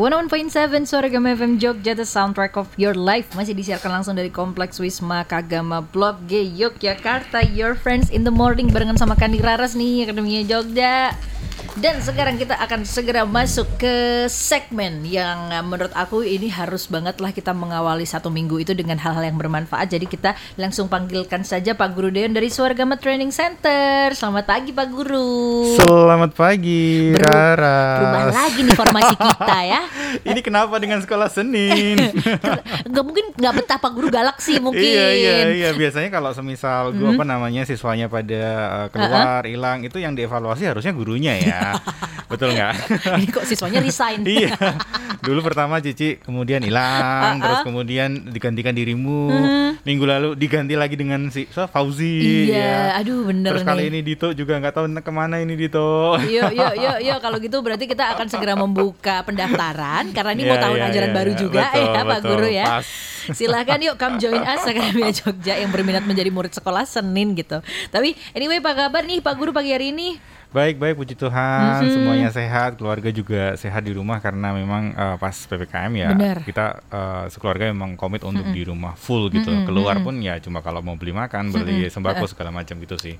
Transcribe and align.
101.7 0.00 0.88
Suara 0.88 1.12
Gama 1.12 1.36
FM 1.36 1.60
Jogja 1.60 1.92
The 1.92 2.08
Soundtrack 2.08 2.56
of 2.56 2.72
Your 2.80 2.96
Life. 2.96 3.36
Masih 3.36 3.52
disiarkan 3.52 4.00
langsung 4.00 4.16
dari 4.16 4.32
Kompleks 4.32 4.80
Wisma 4.80 5.28
Kagama 5.28 5.84
Blok 5.84 6.24
G 6.24 6.40
Yogyakarta. 6.40 7.44
Your 7.52 7.76
Friends 7.76 8.08
in 8.08 8.24
the 8.24 8.32
Morning 8.32 8.72
Barengan 8.72 8.96
sama 8.96 9.12
Kandi 9.12 9.44
Raras 9.44 9.76
nih 9.76 10.08
Akademinya 10.08 10.40
Jogja 10.48 11.12
dan 11.80 11.96
sekarang 11.98 12.36
kita 12.36 12.52
akan 12.54 12.84
segera 12.84 13.24
masuk 13.24 13.64
ke 13.74 13.94
segmen 14.28 15.00
yang 15.02 15.48
uh, 15.48 15.64
menurut 15.64 15.88
aku 15.92 16.20
ini 16.20 16.46
harus 16.46 16.84
banget 16.84 17.16
lah 17.16 17.32
kita 17.32 17.50
mengawali 17.50 18.04
satu 18.04 18.28
minggu 18.28 18.60
itu 18.60 18.72
dengan 18.72 18.94
hal-hal 18.94 19.24
yang 19.24 19.34
bermanfaat. 19.34 19.88
Jadi 19.88 20.04
kita 20.04 20.36
langsung 20.54 20.86
panggilkan 20.86 21.40
saja 21.40 21.72
Pak 21.72 21.88
Guru 21.90 22.12
Deon 22.12 22.30
dari 22.30 22.46
Suargama 22.46 22.94
Training 22.94 23.30
Center. 23.30 24.12
Selamat 24.12 24.44
pagi 24.44 24.70
Pak 24.70 24.88
Guru. 24.88 25.72
Selamat 25.74 26.36
pagi, 26.36 27.10
Beru- 27.10 27.24
Rara. 27.24 27.80
Berubah 27.96 28.22
lagi 28.28 28.60
nih 28.60 28.76
formasi 28.76 29.14
kita 29.16 29.58
ya. 29.62 29.80
Ini 30.28 30.40
kenapa 30.40 30.76
dengan 30.76 31.00
sekolah 31.00 31.28
Senin? 31.28 31.96
Gak 32.92 33.04
mungkin 33.06 33.32
nggak 33.32 33.54
betah 33.56 33.78
Pak 33.78 33.92
Guru 33.94 34.08
Galaksi 34.08 34.58
mungkin. 34.58 34.84
iya 34.84 35.06
iya 35.10 35.32
iya. 35.48 35.68
Biasanya 35.72 36.10
kalau 36.10 36.28
semisal 36.30 36.92
gua 36.92 37.08
Hmm. 37.08 37.16
apa 37.16 37.24
namanya 37.26 37.62
siswanya 37.64 38.06
pada 38.06 38.42
uh, 38.68 38.86
keluar 38.88 39.42
hilang 39.42 39.80
itu 39.80 39.96
yang 39.96 40.12
dievaluasi 40.12 40.62
harusnya 40.62 40.92
gurunya 40.92 41.34
ya. 41.34 41.60
Betul 42.30 42.54
nggak? 42.54 42.72
Ini 43.18 43.26
kok 43.28 43.44
siswanya 43.44 43.82
resign. 43.82 44.22
iya. 44.22 44.54
Dulu 45.20 45.42
pertama 45.44 45.82
Cici, 45.82 46.16
kemudian 46.22 46.62
hilang, 46.62 47.36
Uh-uh. 47.36 47.44
terus 47.44 47.60
kemudian 47.66 48.30
digantikan 48.30 48.72
dirimu. 48.72 49.28
Minggu 49.82 50.04
lalu 50.06 50.28
diganti 50.38 50.78
lagi 50.78 50.94
dengan 50.94 51.28
si 51.28 51.50
so, 51.50 51.66
Fauzi. 51.66 52.48
Iya, 52.48 52.56
ya. 52.56 52.80
aduh 53.02 53.26
bener 53.28 53.52
Terus 53.52 53.64
nih. 53.64 53.70
kali 53.74 53.82
ini 53.90 54.00
Dito 54.00 54.28
juga 54.32 54.56
nggak 54.62 54.74
tahu 54.76 54.86
ke 55.00 55.12
mana 55.12 55.42
ini 55.42 55.58
Dito. 55.58 56.16
Yuk, 56.20 56.52
yuk, 56.54 56.74
yuk, 56.78 56.96
yuk. 57.02 57.18
Kalau 57.18 57.36
gitu 57.42 57.56
berarti 57.60 57.84
kita 57.90 58.14
akan 58.16 58.26
segera 58.30 58.54
membuka 58.54 59.26
pendaftaran 59.26 60.14
karena 60.14 60.30
ini 60.36 60.42
mau 60.46 60.56
Iya, 60.56 60.64
tahun 60.64 60.78
iya, 60.78 60.88
ajaran 60.88 61.10
iya, 61.10 61.16
baru 61.16 61.30
iya. 61.32 61.40
juga 61.40 61.64
Betul, 61.68 61.80
ya 61.80 62.00
Pak 62.00 62.06
betul. 62.06 62.28
Guru 62.30 62.48
ya. 62.48 62.66
Pas. 62.66 62.86
Silahkan 63.38 63.78
yuk 63.84 63.94
come 64.00 64.16
join 64.16 64.40
us 64.40 64.62
Akademia 64.64 65.10
Jogja 65.12 65.54
yang 65.58 65.70
berminat 65.70 66.04
menjadi 66.08 66.30
murid 66.32 66.52
sekolah 66.56 66.84
Senin 66.84 67.36
gitu. 67.36 67.60
Tapi 67.92 68.16
anyway 68.32 68.58
apa 68.58 68.72
kabar 68.72 69.02
nih 69.04 69.20
Pak 69.20 69.34
Guru 69.36 69.50
pagi 69.52 69.70
hari 69.72 69.92
ini? 69.92 70.16
Baik 70.50 70.82
baik 70.82 70.98
puji 70.98 71.14
Tuhan. 71.14 71.78
Mhm. 71.86 71.94
semuanya 71.94 72.28
sehat 72.34 72.74
keluarga 72.74 73.06
juga 73.14 73.54
sehat 73.54 73.86
di 73.86 73.94
rumah 73.94 74.18
karena 74.18 74.50
memang 74.50 74.90
eh, 74.90 75.16
pas 75.16 75.30
ppkm 75.46 75.92
ya 75.94 76.10
Benar. 76.10 76.38
kita 76.42 76.66
eh, 76.90 77.24
sekeluarga 77.30 77.70
memang 77.70 77.94
komit 77.94 78.26
untuk 78.26 78.50
di 78.50 78.66
rumah 78.66 78.98
full 78.98 79.30
gitu. 79.30 79.46
Keluar 79.62 80.02
pun 80.02 80.18
ya 80.18 80.42
cuma 80.42 80.58
kalau 80.58 80.82
mau 80.82 80.98
beli 80.98 81.14
makan 81.14 81.54
beli 81.54 81.86
sembako 81.86 82.26
segala 82.26 82.50
macam 82.50 82.74
gitu 82.82 82.98
sih 82.98 83.14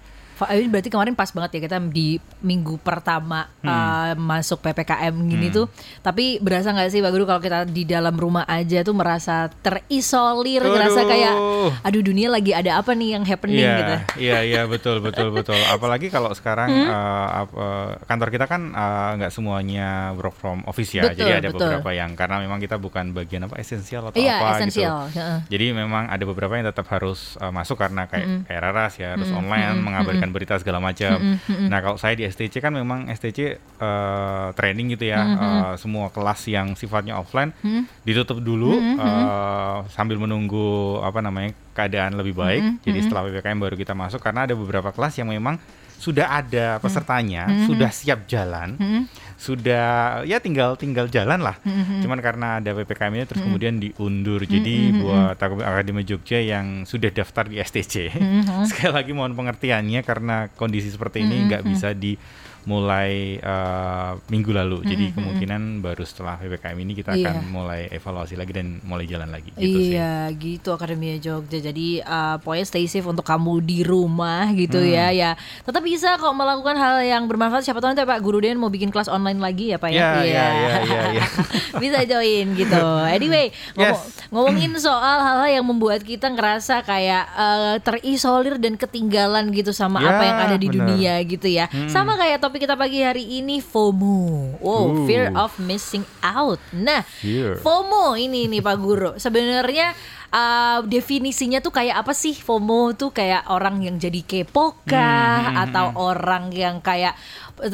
ini 0.51 0.67
berarti 0.67 0.89
kemarin 0.89 1.13
pas 1.13 1.29
banget 1.29 1.51
ya 1.53 1.61
kita 1.63 1.77
di 1.83 2.09
minggu 2.41 2.79
pertama 2.79 3.45
uh, 3.61 4.13
masuk 4.15 4.61
PPKM 4.61 5.13
gini 5.23 5.51
tuh. 5.51 5.67
Tapi 5.99 6.39
berasa 6.39 6.71
nggak 6.71 6.89
sih 6.89 6.99
Pak 6.99 7.11
Guru 7.11 7.25
kalau 7.25 7.39
kita 7.39 7.65
di 7.65 7.83
dalam 7.83 8.15
rumah 8.15 8.45
aja 8.45 8.81
tuh 8.81 8.93
merasa 8.93 9.51
terisolir, 9.61 10.63
ngerasa 10.63 11.01
Aduh. 11.01 11.09
kayak 11.09 11.35
aduh 11.83 12.03
dunia 12.03 12.29
lagi 12.29 12.53
ada 12.53 12.77
apa 12.77 12.93
nih 12.93 13.11
yang 13.13 13.25
happening 13.25 13.59
Iya, 13.59 13.75
gitu. 13.77 13.95
iya, 14.19 14.39
iya, 14.41 14.63
betul, 14.65 15.01
betul, 15.01 15.29
betul. 15.37 15.59
Apalagi 15.67 16.09
kalau 16.09 16.31
sekarang 16.31 16.69
Hmm? 16.71 16.87
ap- 16.87 17.53
eh, 17.53 17.91
kantor 18.07 18.29
kita 18.31 18.47
kan 18.47 18.71
eh, 18.71 19.11
nggak 19.19 19.33
semuanya 19.33 19.89
work 20.15 20.33
from 20.33 20.63
office 20.65 20.93
ya. 20.93 21.05
Betul, 21.05 21.19
Jadi 21.19 21.31
ada 21.35 21.49
betul. 21.49 21.67
beberapa 21.67 21.91
yang 21.91 22.15
karena 22.15 22.39
memang 22.39 22.59
kita 22.59 22.77
bukan 22.77 23.11
bagian 23.11 23.45
apa 23.45 23.59
esensial 23.59 24.07
atau 24.07 24.17
Iya, 24.17 24.39
apa 24.39 24.47
esensial. 24.57 24.97
gitu. 25.09 25.19
Heeh. 25.19 25.39
Jadi 25.51 25.67
memang 25.75 26.07
ada 26.07 26.23
beberapa 26.23 26.55
yang 26.55 26.67
tetap 26.67 26.87
harus 26.89 27.35
eh, 27.37 27.51
masuk 27.51 27.77
karena 27.77 28.07
kayak 28.07 28.47
kayak 28.47 28.61
Raras 28.63 28.95
ya 28.97 29.17
harus 29.17 29.29
online 29.31 29.77
mengabarkan 29.77 30.30
berita 30.31 30.57
segala 30.57 30.79
macam. 30.79 31.19
Nah 31.69 31.79
kalau 31.79 31.97
saya 31.97 32.15
di 32.15 32.25
STC 32.25 32.59
kan 32.59 32.73
memang 32.73 33.07
STC 33.09 33.39
eh, 33.57 34.49
training 34.55 34.95
gitu 34.95 35.11
ya. 35.11 35.21
eh, 35.21 35.75
semua 35.77 36.09
kelas 36.09 36.41
yang 36.47 36.73
sifatnya 36.75 37.15
offline 37.15 37.51
ditutup 38.03 38.41
dulu 38.41 38.75
eh, 38.75 39.77
sambil 39.91 40.17
menunggu 40.17 40.99
apa 41.01 41.21
namanya 41.21 41.51
keadaan 41.75 42.17
lebih 42.17 42.35
baik. 42.35 42.63
Jadi 42.83 42.99
setelah 43.03 43.27
ppkm 43.27 43.59
baru 43.59 43.75
kita 43.75 43.93
masuk 43.93 44.21
karena 44.21 44.47
ada 44.47 44.55
beberapa 44.55 44.91
kelas 44.91 45.17
yang 45.17 45.31
memang 45.31 45.59
sudah 46.01 46.33
ada 46.35 46.81
pesertanya, 46.81 47.45
sudah 47.67 47.93
siap 47.93 48.25
jalan, 48.25 48.81
sudah 49.37 49.85
ya 50.23 50.37
tinggal 50.37 50.73
tinggal 50.75 51.07
jalan 51.07 51.39
lah. 51.39 51.61
Cuman 52.01 52.19
karena 52.19 52.57
ada 52.57 52.73
ppkm 52.73 53.13
ini 53.15 53.25
terus 53.25 53.43
kemudian 53.43 53.77
diundur. 53.77 54.41
Jadi 54.43 54.75
buat 54.97 55.37
Ak- 55.37 55.61
Akademi 55.61 56.01
Jogja 56.03 56.41
yang 56.41 56.83
sudah 56.83 57.09
daftar 57.09 57.45
di 57.45 57.57
STC, 57.57 58.17
sekali 58.69 58.93
lagi 58.93 59.13
mohon 59.13 59.33
pengertiannya 59.33 60.01
karena 60.01 60.49
kondisi 60.51 60.89
seperti 60.89 61.21
ini 61.21 61.47
nggak 61.47 61.63
bisa 61.63 61.93
dimulai 62.63 63.37
eh, 63.37 64.11
minggu 64.27 64.51
lalu. 64.51 64.85
Jadi 64.85 65.05
kemungkinan 65.11 65.61
baru 65.81 66.03
setelah 66.03 66.37
ppkm 66.37 66.77
ini 66.79 66.93
kita 66.95 67.13
Iya. 67.13 67.33
akan 67.33 67.49
mulai 67.49 67.89
evaluasi 67.89 68.35
lagi 68.35 68.53
dan 68.53 68.79
mulai 68.83 69.05
jalan 69.05 69.29
lagi. 69.29 69.51
Gitu 69.53 69.79
sih. 69.81 69.93
iya, 69.93 70.29
gitu 70.31 70.71
Akademia 70.71 71.17
Jogja. 71.17 71.59
Jadi 71.59 72.01
uh, 72.01 72.37
pokoknya 72.39 72.65
stay 72.65 72.87
safe 72.87 73.05
untuk 73.05 73.23
kamu 73.23 73.61
di 73.61 73.81
rumah 73.81 74.49
gitu 74.53 74.79
ya. 74.79 75.09
Hmm. 75.09 75.19
Ya, 75.19 75.31
tetap 75.61 75.83
bisa 75.83 76.15
kok 76.15 76.31
melakukan 76.31 76.75
hal 76.75 77.01
yang 77.01 77.25
bermanfaat. 77.27 77.63
Siapa 77.63 77.79
tahu 77.79 77.91
nanti 77.91 78.03
Pak 78.03 78.21
Guru 78.21 78.39
Den 78.39 78.57
mau 78.57 78.69
bikin 78.69 78.89
kelas 78.89 79.07
online 79.07 79.37
lagi 79.37 79.71
ya 79.71 79.77
Pak 79.77 79.91
ya. 79.91 79.99
Ya, 80.01 80.11
ya, 80.21 80.47
ya, 80.51 80.75
ya, 80.83 81.03
ya. 81.17 81.25
bisa 81.83 81.99
join 82.05 82.47
gitu. 82.55 82.81
Anyway, 83.07 83.49
ngomong, 83.75 83.99
Yes. 83.99 84.29
ngomongin 84.29 84.71
soal 84.77 85.01
hal-hal 85.19 85.51
yang 85.53 85.67
membuat 85.67 86.01
kita 86.01 86.29
ngerasa 86.29 86.83
kayak 86.83 87.25
uh, 87.31 87.75
terisolir 87.81 88.57
dan 88.57 88.75
ketinggalan 88.75 89.51
gitu 89.51 89.71
sama 89.71 89.99
Ya, 89.99 90.09
apa 90.11 90.23
yang 90.23 90.39
ada 90.41 90.57
di 90.57 90.69
benar. 90.69 90.77
dunia 90.87 91.15
gitu 91.23 91.47
ya. 91.47 91.67
Sama 91.87 92.15
kayak 92.15 92.41
topik 92.51 92.67
kita 92.67 92.75
pagi 92.75 92.99
hari 92.99 93.39
ini 93.39 93.63
FOMO. 93.63 94.59
Wow, 94.59 95.07
fear 95.07 95.31
of 95.39 95.55
missing 95.63 96.03
out. 96.19 96.59
Nah, 96.75 97.07
Fear. 97.23 97.63
FOMO 97.63 98.19
ini 98.19 98.51
nih 98.51 98.59
Pak 98.59 98.75
Guru. 98.75 99.15
Sebenarnya 99.23 99.95
uh, 100.35 100.83
definisinya 100.83 101.63
tuh 101.63 101.71
kayak 101.71 102.03
apa 102.03 102.11
sih 102.11 102.35
FOMO 102.35 102.99
tuh 102.99 103.15
kayak 103.15 103.47
orang 103.55 103.87
yang 103.87 104.03
jadi 104.03 104.27
kepo 104.27 104.83
kah 104.83 105.47
Hmm, 105.47 105.63
atau 105.63 105.87
orang 105.95 106.51
yang 106.51 106.83
kayak 106.83 107.15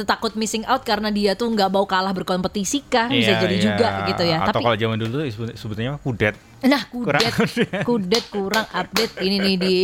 takut 0.03 0.35
missing 0.35 0.67
out 0.67 0.83
karena 0.83 1.09
dia 1.09 1.33
tuh 1.33 1.47
nggak 1.47 1.71
mau 1.71 1.87
kalah 1.87 2.11
berkompetisi 2.11 2.83
kah 2.85 3.07
bisa 3.07 3.35
Iya, 3.35 3.43
jadi 3.43 3.57
iya. 3.57 3.63
juga 3.63 3.89
gitu 4.11 4.23
ya. 4.23 4.39
Atau 4.43 4.59
Tapi 4.59 4.65
kalau 4.67 4.77
zaman 4.77 4.97
dulu 4.99 5.17
sebetulnya 5.55 5.97
kudet. 6.03 6.35
Nah, 6.67 6.83
Kurang 6.93 7.21
kudet, 7.23 7.71
kudet 7.85 8.25
kurang 8.27 8.67
update 8.71 9.15
ini 9.21 9.37
nih 9.39 9.57
di 9.57 9.75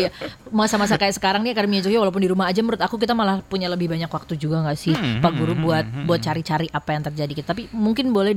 masa-masa 0.49 0.97
kayak 0.97 1.15
sekarang 1.15 1.45
nih 1.45 1.53
Akademia 1.53 1.85
Jogja 1.85 2.01
walaupun 2.01 2.23
di 2.25 2.31
rumah 2.33 2.49
aja 2.49 2.59
menurut 2.61 2.81
aku 2.81 2.97
kita 2.97 3.13
malah 3.13 3.39
punya 3.45 3.69
lebih 3.69 3.87
banyak 3.87 4.09
waktu 4.09 4.35
juga 4.35 4.65
nggak 4.65 4.79
sih 4.79 4.93
Hmm, 4.93 5.21
Pak 5.21 5.33
Guru 5.37 5.55
buat 5.57 5.85
buat 6.05 6.21
cari-cari 6.21 6.67
apa 6.69 6.91
yang 6.93 7.03
terjadi. 7.07 7.33
Tapi 7.45 7.71
mungkin 7.73 8.11
boleh 8.11 8.33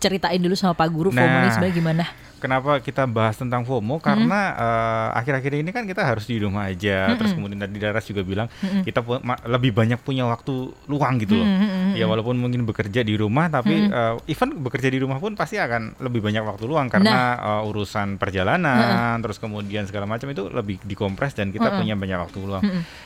diceritain 0.00 0.40
dulu 0.40 0.56
sama 0.56 0.72
Pak 0.72 0.88
Guru 0.88 1.12
FOMO 1.12 1.20
ini 1.20 1.44
Nah. 1.44 1.52
sebenarnya 1.52 1.76
gimana? 1.76 2.04
Kenapa 2.40 2.80
kita 2.80 3.04
bahas 3.04 3.36
tentang 3.36 3.68
FOMO? 3.68 4.00
Karena 4.00 4.56
eh, 4.56 5.08
akhir-akhir 5.12 5.60
ini 5.60 5.70
kan 5.70 5.84
kita 5.84 6.00
harus 6.00 6.24
di 6.24 6.40
rumah 6.40 6.66
aja. 6.66 7.12
Terus 7.12 7.36
kemudian 7.36 7.60
tadi 7.60 7.76
Daras 7.76 8.00
juga 8.02 8.24
bilang 8.24 8.48
kita 8.80 9.04
pu- 9.04 9.20
ma- 9.20 9.36
lebih 9.44 9.76
banyak 9.76 10.00
punya 10.00 10.24
waktu 10.24 10.48
luang 10.88 11.20
gitu 11.20 11.36
loh. 11.36 11.44
Ya 11.92 12.08
walaupun 12.08 12.40
mungkin 12.40 12.64
bekerja 12.64 13.04
di 13.04 13.12
rumah, 13.12 13.52
tapi 13.52 13.84
eh, 13.84 14.16
even 14.26 14.56
bekerja 14.56 14.88
di 14.88 14.96
rumah 14.96 15.20
pun 15.20 15.36
pasti 15.36 15.60
akan 15.60 16.00
lebih 16.00 16.24
banyak 16.24 16.40
waktu 16.40 16.64
luang 16.64 16.88
karena 16.88 17.18
eh, 17.60 17.68
urusan 17.68 18.16
perjalanan, 18.16 19.20
terus 19.20 19.36
kemudian 19.36 19.84
segala 19.84 20.08
macam 20.08 20.24
itu 20.26 20.48
lebih 20.48 20.80
dikompres 20.80 21.36
dan 21.36 21.52
kita 21.52 21.76
punya 21.76 21.92
banyak 21.92 22.16
waktu 22.18 22.40
luang. 22.40 22.64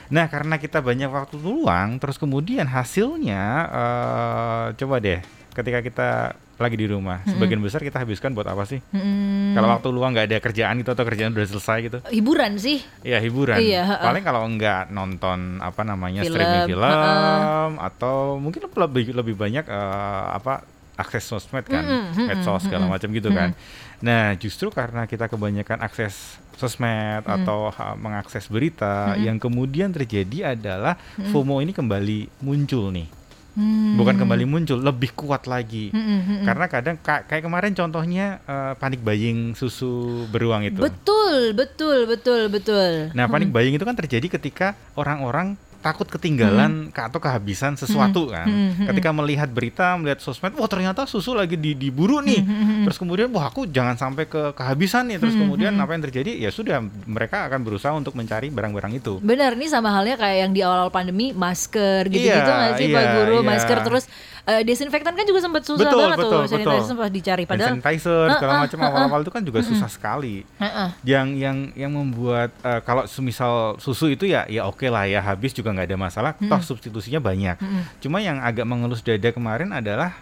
Nah 0.09 0.31
karena 0.31 0.57
kita 0.57 0.79
banyak 0.79 1.11
waktu 1.11 1.37
luang, 1.37 1.99
terus 1.99 2.17
kemudian 2.17 2.71
hasilnya 2.71 3.43
eh, 3.67 4.67
coba 4.77 5.03
deh, 5.03 5.19
ketika 5.51 5.83
kita 5.83 6.11
lagi 6.57 6.77
di 6.77 6.87
rumah, 6.87 7.19
sebagian 7.25 7.59
besar 7.59 7.81
kita 7.81 7.99
habiskan 7.99 8.31
buat 8.31 8.47
apa 8.47 8.63
sih? 8.63 8.79
Hmm, 8.89 9.53
Kalau 9.53 9.69
waktu 9.69 9.89
luang 9.89 10.13
nggak 10.13 10.27
ada 10.27 10.39
kerjaan 10.39 10.79
gitu 10.79 10.91
atau 10.91 11.03
kerjaan 11.03 11.31
udah 11.31 11.45
selesai 11.45 11.79
gitu, 11.83 11.99
hiburan 12.09 12.55
sih. 12.57 12.79
ya 13.01 13.19
hiburan. 13.19 13.59
Iya. 13.59 13.99
Paling 14.01 14.23
kalau 14.23 14.47
nggak 14.49 14.89
nonton 14.89 15.59
apa 15.59 15.83
namanya 15.83 16.23
Film, 16.23 16.35
streaming 16.35 16.63
film 16.69 16.83
heeh. 16.85 17.69
atau 17.77 18.17
mungkin 18.37 18.65
lebih 18.65 19.05
lebih 19.13 19.35
banyak 19.35 19.65
eh, 19.65 20.25
apa 20.31 20.63
akses 20.95 21.27
sosmed 21.27 21.67
kan, 21.67 21.83
mm-mm, 21.83 22.31
medsos 22.31 22.63
segala 22.63 22.87
macam 22.87 23.11
gitu 23.11 23.27
kan. 23.29 23.51
Nah 23.99 24.39
justru 24.39 24.71
karena 24.71 25.05
kita 25.05 25.27
kebanyakan 25.27 25.83
akses 25.83 26.39
sosmed 26.55 27.27
atau 27.27 27.67
ha- 27.69 27.99
mengakses 27.99 28.47
berita, 28.47 29.19
yang 29.19 29.43
kemudian 29.43 29.91
terjadi 29.91 30.55
adalah 30.55 30.95
FOMO 31.35 31.59
ini 31.59 31.75
kembali 31.75 32.39
muncul 32.41 32.95
nih. 32.95 33.11
Hmm. 33.55 33.95
Bukan 33.95 34.19
kembali 34.19 34.45
muncul, 34.45 34.77
lebih 34.77 35.15
kuat 35.15 35.47
lagi. 35.47 35.95
Mm-mm, 35.95 36.19
mm-mm. 36.21 36.43
Karena 36.43 36.67
kadang 36.67 36.97
ka- 36.99 37.23
kayak 37.23 37.47
kemarin 37.47 37.71
contohnya 37.71 38.43
eh, 38.43 38.75
panik 38.75 38.99
buying 38.99 39.55
susu 39.55 40.27
beruang 40.29 40.67
itu. 40.67 40.83
Betul, 40.83 41.55
betul, 41.55 42.05
betul, 42.05 42.51
betul. 42.51 43.15
Nah, 43.15 43.31
panik 43.31 43.55
buying 43.55 43.73
itu 43.73 43.87
kan 43.87 43.95
terjadi 43.95 44.27
ketika 44.29 44.67
orang-orang 44.95 45.55
takut 45.85 46.09
ketinggalan 46.09 46.89
ke- 46.89 47.05
atau 47.05 47.21
kehabisan 47.21 47.77
sesuatu 47.77 48.27
kan. 48.27 48.49
Ketika 48.87 49.13
melihat 49.13 49.47
berita, 49.47 49.93
melihat 49.95 50.19
sosmed, 50.19 50.57
wah 50.57 50.65
ternyata 50.65 51.05
susu 51.05 51.31
lagi 51.31 51.55
di- 51.55 51.77
diburu 51.77 52.19
nih. 52.19 52.41
Terus 52.83 52.97
kemudian 52.97 53.29
wah 53.29 53.45
aku 53.45 53.69
jangan 53.69 53.93
sampai 53.95 54.25
ke 54.25 54.51
kehabisan 54.53 55.07
nih. 55.07 55.21
Terus 55.21 55.37
kemudian 55.37 55.77
apa 55.77 55.93
yang 55.93 56.03
terjadi? 56.03 56.33
Ya 56.35 56.49
sudah 56.49 56.79
mereka 57.05 57.45
akan 57.45 57.61
berusaha 57.61 57.93
untuk 57.93 58.15
mencari 58.15 58.49
barang-barang 58.49 58.93
itu. 58.95 59.21
Benar, 59.21 59.53
ini 59.53 59.69
sama 59.69 59.93
halnya 59.93 60.17
kayak 60.17 60.39
yang 60.41 60.53
di 60.53 60.61
awal-awal 60.61 60.89
pandemi 60.89 61.31
masker 61.31 62.09
gitu-gitu 62.09 62.33
Iya, 62.41 62.57
nggak 62.57 62.73
sih 62.75 62.87
iya, 62.89 62.97
Pak 62.97 63.05
Guru? 63.13 63.37
iya. 63.37 63.47
Masker 63.47 63.79
terus 63.83 64.05
Eh, 64.45 64.61
desinfektan 64.61 65.17
kan 65.17 65.25
juga 65.25 65.41
sempat 65.41 65.65
susah 65.65 65.89
Betul, 65.89 66.01
banget 66.05 66.19
betul, 66.21 66.29
tuh, 66.29 66.41
betul. 66.45 66.53
sanitizer 66.53 66.85
sempat 66.85 67.09
dicari 67.09 67.45
padahal 67.49 67.71
sanitizer 67.73 68.25
segala 68.29 68.53
Heeh, 68.53 68.63
macam 68.69 68.79
awal-awal 68.85 69.21
itu 69.25 69.33
kan 69.33 69.41
juga 69.41 69.59
susah 69.65 69.89
sekali. 69.89 70.45
Heeh. 70.61 70.89
Yang 71.01 71.29
yang 71.41 71.57
yang 71.73 71.91
membuat 71.91 72.53
eh, 72.61 72.81
kalau 72.81 73.09
semisal 73.09 73.81
susu 73.81 74.13
itu 74.13 74.29
ya 74.29 74.45
ya 74.45 74.69
oke 74.69 74.85
lah 74.85 75.09
ya 75.09 75.25
habis 75.25 75.57
juga 75.57 75.73
nggak 75.73 75.89
ada 75.89 75.97
masalah. 75.97 76.33
Toh 76.37 76.61
substitusinya 76.61 77.19
banyak. 77.19 77.57
Cuma 77.99 78.21
yang 78.21 78.37
agak 78.39 78.69
mengelus 78.69 79.01
dada 79.01 79.33
kemarin 79.33 79.73
adalah 79.73 80.13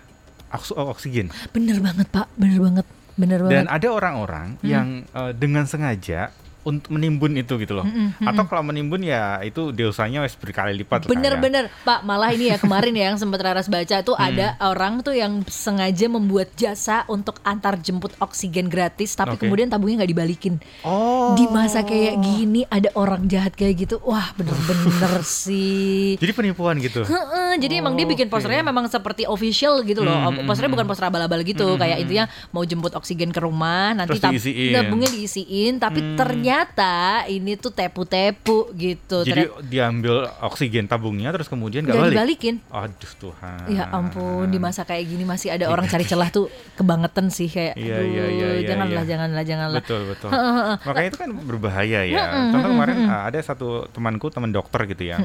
oksu- 0.55 0.79
oksigen. 0.79 1.27
bener 1.51 1.83
banget 1.83 2.07
pak 2.07 2.31
bener 2.39 2.63
banget 2.63 2.87
bener 3.13 3.39
Dan 3.43 3.67
banget 3.67 3.75
ada 3.75 3.89
orang-orang 3.91 4.49
yang 4.63 5.03
eh, 5.05 5.33
dengan 5.35 5.67
sengaja 5.67 6.31
untuk 6.63 6.91
menimbun 6.91 7.35
itu 7.35 7.55
gitu 7.57 7.73
loh. 7.73 7.83
Mm-mm, 7.83 8.23
Atau 8.23 8.47
kalau 8.47 8.63
menimbun 8.63 9.01
ya 9.01 9.41
itu 9.41 9.69
dosanya 9.69 10.21
wes 10.21 10.33
berkali 10.33 10.73
lipat 10.77 11.03
lah 11.03 11.09
ya. 11.09 11.13
Bener-bener 11.13 11.65
Pak 11.81 12.03
malah 12.03 12.31
ini 12.31 12.49
ya 12.49 12.57
kemarin 12.57 12.93
ya 12.93 13.05
yang 13.05 13.17
sempat 13.17 13.41
Raras 13.41 13.67
baca 13.67 13.97
tuh 13.99 14.15
Hmm. 14.15 14.29
ada 14.29 14.47
orang 14.63 15.01
tuh 15.01 15.13
yang 15.13 15.43
sengaja 15.45 16.07
membuat 16.07 16.53
jasa 16.53 17.03
untuk 17.07 17.43
antar 17.43 17.75
jemput 17.77 18.15
oksigen 18.19 18.67
gratis 18.67 19.13
tapi 19.13 19.35
Oke. 19.35 19.43
kemudian 19.43 19.67
tabungnya 19.67 19.99
nggak 19.99 20.13
dibalikin 20.13 20.55
Oh. 20.81 21.35
di 21.35 21.45
masa 21.47 21.83
kayak 21.83 22.15
gini 22.17 22.63
ada 22.65 22.95
orang 22.95 23.27
jahat 23.27 23.53
kayak 23.53 23.75
gitu 23.81 23.99
wah 24.01 24.31
bener-bener 24.33 25.19
sih 25.43 26.15
Jadi 26.15 26.33
penipuan 26.33 26.79
gitu. 26.79 27.03
Heeh, 27.03 27.59
jadi 27.59 27.81
emang 27.81 27.95
dia 27.95 28.07
bikin 28.07 28.27
Oke. 28.27 28.39
posternya 28.39 28.63
memang 28.63 28.87
seperti 28.87 29.25
official 29.25 29.83
gitu 29.83 30.01
loh. 30.01 30.15
Hmm, 30.15 30.37
hmm, 30.37 30.47
posternya 30.47 30.69
hmm, 30.69 30.77
bukan 30.77 30.87
poster 30.87 31.05
abal-abal 31.05 31.41
gitu, 31.43 31.75
kayak 31.75 31.99
intinya 31.99 32.25
mau 32.49 32.63
jemput 32.63 32.93
oksigen 32.93 33.29
ke 33.29 33.41
rumah, 33.41 33.93
nanti 33.93 34.13
Terus 34.13 34.23
tab- 34.23 34.33
diisiin. 34.33 34.73
tabungnya 34.73 35.11
diisiin, 35.11 35.73
tapi 35.77 36.01
ternyata 36.15 36.52
ini 37.29 37.57
tuh 37.57 37.73
tepu-tepu 37.73 38.73
gitu. 38.77 39.25
Jadi 39.25 39.49
Ternyata 39.49 39.65
diambil 39.67 40.15
oksigen 40.45 40.85
tabungnya 40.87 41.33
terus 41.33 41.49
kemudian 41.49 41.85
nggak 41.87 41.95
nggak 41.97 42.07
balik. 42.13 42.17
dibalikin. 42.17 42.55
Aduh 42.69 43.13
Tuhan. 43.19 43.67
Ya 43.73 43.85
ampun, 43.91 44.47
di 44.51 44.59
masa 44.61 44.83
kayak 44.85 45.05
gini 45.09 45.25
masih 45.25 45.55
ada 45.55 45.69
orang 45.73 45.89
cari 45.89 46.05
celah 46.05 46.29
tuh 46.29 46.53
kebangetan 46.77 47.29
sih 47.33 47.49
kayak 47.49 47.75
Iya, 47.79 47.99
iya, 48.05 48.25
iya, 48.29 48.49
iya, 48.59 48.69
janganlah, 48.69 49.03
iya. 49.03 49.11
janganlah, 49.11 49.43
janganlah. 49.47 49.81
Betul 49.83 50.01
betul. 50.13 50.31
Makanya 50.89 51.09
itu 51.09 51.19
kan 51.19 51.31
berbahaya 51.47 52.01
ya. 52.07 52.23
Contoh 52.53 52.71
kemarin 52.75 52.97
uh, 53.09 53.23
ada 53.29 53.39
satu 53.41 53.69
temanku 53.91 54.29
teman 54.29 54.51
dokter 54.53 54.81
gitu 54.91 55.03
ya. 55.09 55.17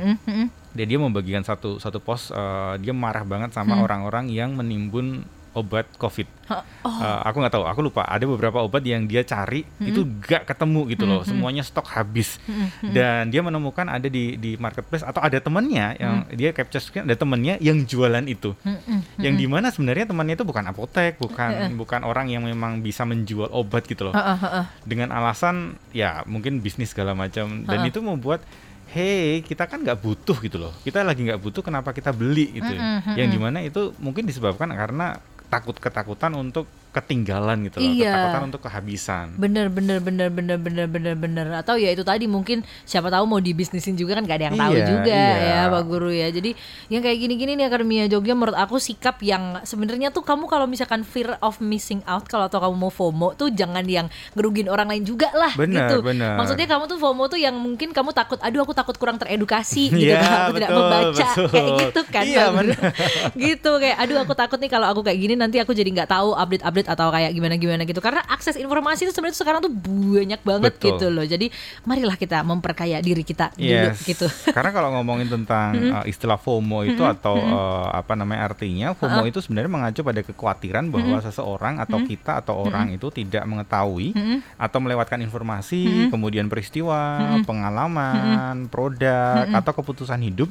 Dia 0.73 0.85
dia 0.85 1.00
membagikan 1.01 1.41
satu 1.41 1.81
satu 1.81 1.97
pos 2.00 2.30
uh, 2.31 2.77
dia 2.77 2.94
marah 2.94 3.25
banget 3.25 3.51
sama 3.53 3.81
orang-orang 3.81 4.30
yang 4.30 4.53
menimbun 4.53 5.25
obat 5.57 5.89
COVID. 5.98 6.27
Oh, 6.48 6.63
Uh, 6.88 7.19
aku 7.27 7.44
nggak 7.44 7.54
tahu, 7.59 7.65
aku 7.68 7.80
lupa. 7.83 8.07
Ada 8.07 8.24
beberapa 8.24 8.63
obat 8.63 8.80
yang 8.80 9.04
dia 9.04 9.19
cari 9.19 9.68
itu 9.83 10.07
gak 10.24 10.48
ketemu 10.48 10.88
gitu 10.88 11.04
loh. 11.04 11.19
Semuanya 11.27 11.59
stok 11.59 11.92
habis. 11.92 12.39
Dan 12.80 13.27
dia 13.27 13.44
menemukan 13.44 13.83
ada 13.83 14.07
di 14.07 14.39
di 14.39 14.56
marketplace 14.56 15.04
atau 15.04 15.19
ada 15.19 15.36
temennya 15.44 16.00
yang 16.00 16.24
dia 16.31 16.56
capture 16.56 16.80
screen 16.80 17.04
ada 17.04 17.19
temennya 17.19 17.59
yang 17.59 17.83
jualan 17.83 18.24
itu. 18.24 18.56
mm-mm. 18.63 19.19
Yang 19.19 19.33
di 19.36 19.45
mana 19.51 19.68
sebenarnya 19.68 20.07
temannya 20.07 20.39
itu 20.39 20.48
bukan 20.48 20.63
apotek, 20.71 21.19
bukan 21.19 21.75
bukan 21.75 22.07
orang 22.07 22.31
yang 22.31 22.48
memang 22.48 22.80
bisa 22.80 23.04
menjual 23.04 23.51
obat 23.51 23.83
gitu 23.83 24.07
loh. 24.07 24.15
Heeh, 24.15 24.38
heeh. 24.39 24.65
Dengan 24.88 25.12
alasan 25.12 25.75
ya 25.92 26.24
mungkin 26.24 26.63
bisnis 26.63 26.95
segala 26.95 27.12
macam 27.12 27.68
dan 27.68 27.83
Ha-ha. 27.83 27.89
itu 27.92 28.00
membuat 28.00 28.39
hey 28.88 29.44
kita 29.44 29.68
kan 29.68 29.83
nggak 29.83 30.00
butuh 30.00 30.39
gitu 30.39 30.56
loh. 30.56 30.71
Kita 30.88 31.04
lagi 31.04 31.27
nggak 31.27 31.44
butuh 31.44 31.59
kenapa 31.59 31.92
kita 31.92 32.15
beli 32.15 32.56
gitu. 32.56 32.71
Mm-mm, 32.71 33.19
Yang 33.19 33.27
di 33.36 33.39
mana 33.44 33.59
itu 33.59 33.92
mungkin 34.00 34.24
disebabkan 34.24 34.71
karena 34.71 35.19
takut 35.47 35.79
ketakutan 35.79 36.35
untuk 36.35 36.67
ketinggalan 36.89 37.66
gitu 37.66 37.78
loh, 37.78 37.88
Iya. 37.88 38.12
ketakutan 38.12 38.44
untuk 38.45 38.62
kehabisan. 38.62 39.25
Bener 39.36 39.68
bener 39.68 40.00
bener 40.00 40.28
bener 40.28 40.57
bener 40.57 40.86
bener 40.86 41.13
bener 41.13 41.45
atau 41.56 41.75
ya 41.75 41.89
itu 41.89 42.01
tadi 42.01 42.25
mungkin 42.25 42.62
siapa 42.84 43.07
tahu 43.07 43.24
mau 43.24 43.38
dibisnisin 43.38 43.94
juga 43.94 44.13
kan 44.13 44.24
gak 44.24 44.38
ada 44.38 44.45
yang 44.48 44.57
tahu 44.57 44.74
Iya, 44.74 44.86
juga 44.88 45.13
iya. 45.13 45.62
ya 45.63 45.69
Pak 45.69 45.84
Guru 45.84 46.10
ya 46.10 46.28
jadi 46.30 46.51
yang 46.88 47.01
kayak 47.01 47.18
gini-gini 47.18 47.51
nih 47.54 47.66
Akademia 47.66 48.06
Jogja 48.06 48.34
menurut 48.34 48.54
aku 48.54 48.78
sikap 48.78 49.19
yang 49.22 49.62
sebenarnya 49.62 50.10
tuh 50.10 50.22
kamu 50.22 50.45
kalau 50.45 50.66
misalkan 50.66 51.01
fear 51.01 51.38
of 51.39 51.60
missing 51.60 52.01
out 52.04 52.25
kalau 52.25 52.45
atau 52.45 52.60
kamu 52.60 52.75
mau 52.75 52.90
FOMO 52.90 53.33
tuh 53.33 53.50
jangan 53.50 53.83
yang 53.83 54.07
ngerugin 54.33 54.66
orang 54.66 54.88
lain 54.88 55.04
juga 55.04 55.30
lah 55.31 55.54
Bener, 55.54 55.88
gitu 55.90 56.01
bener. 56.01 56.33
maksudnya 56.36 56.66
kamu 56.66 56.83
tuh 56.86 56.98
FOMO 56.98 57.24
tuh 57.28 57.38
yang 57.38 57.54
mungkin 57.54 57.92
kamu 57.92 58.12
takut 58.12 58.40
aduh 58.40 58.62
aku 58.62 58.74
takut 58.74 58.95
kurang 58.95 59.16
teredukasi 59.16 59.90
gitu 59.94 60.13
kan 60.13 60.48
aku 60.48 60.51
tidak 60.57 60.69
betul, 60.69 60.81
membaca 60.81 61.28
betul. 61.28 61.48
kayak 61.54 61.69
gitu 61.78 62.01
kan 62.07 62.24
Iya, 62.28 62.45
bener. 62.50 62.78
gitu 63.45 63.72
kayak 63.78 63.98
aduh 64.00 64.18
aku 64.19 64.33
takut 64.33 64.57
nih 64.57 64.69
kalau 64.69 64.88
aku 64.88 65.01
kayak 65.01 65.19
gini 65.19 65.33
nanti 65.33 65.57
aku 65.57 65.72
jadi 65.72 65.88
nggak 65.88 66.10
tahu 66.10 66.33
update-update 66.77 66.94
atau 66.94 67.09
kayak 67.09 67.31
gimana-gimana 67.33 67.81
gitu. 67.89 68.00
Karena 68.00 68.21
akses 68.29 68.56
informasi 68.56 69.09
itu 69.09 69.13
sebenarnya 69.13 69.38
sekarang 69.41 69.59
tuh 69.65 69.74
banyak 69.74 70.41
banget 70.45 70.74
Betul. 70.77 70.85
gitu 70.94 71.06
loh. 71.09 71.25
Jadi 71.25 71.50
marilah 71.83 72.13
kita 72.13 72.45
memperkaya 72.45 73.01
diri 73.01 73.25
kita 73.25 73.50
dulu 73.57 73.65
Yes. 73.89 74.06
gitu. 74.06 74.29
Karena 74.56 74.69
kalau 74.69 74.94
ngomongin 75.00 75.27
tentang 75.27 75.74
uh, 75.74 76.06
istilah 76.06 76.38
FOMO 76.38 76.85
itu 76.85 77.01
atau 77.01 77.35
uh, 77.38 77.89
apa 77.89 78.13
namanya 78.13 78.53
artinya, 78.53 78.94
FOMO 78.94 79.25
itu 79.25 79.41
sebenarnya 79.41 79.71
mengacu 79.71 80.01
pada 80.06 80.21
kekhawatiran 80.21 80.85
bahwa 80.94 81.18
seseorang 81.25 81.81
atau 81.81 81.97
kita 82.06 82.45
atau 82.45 82.53
orang 82.69 82.94
itu 82.94 83.09
tidak 83.09 83.44
mengetahui 83.50 84.13
atau 84.56 84.77
melewatkan 84.80 85.19
informasi, 85.25 86.12
kemudian 86.13 86.45
peristiwa, 86.47 87.18
pengalaman, 87.44 88.69
produk 88.69 89.47
atau 89.50 89.71
keputusan 89.73 90.21
hidup 90.21 90.50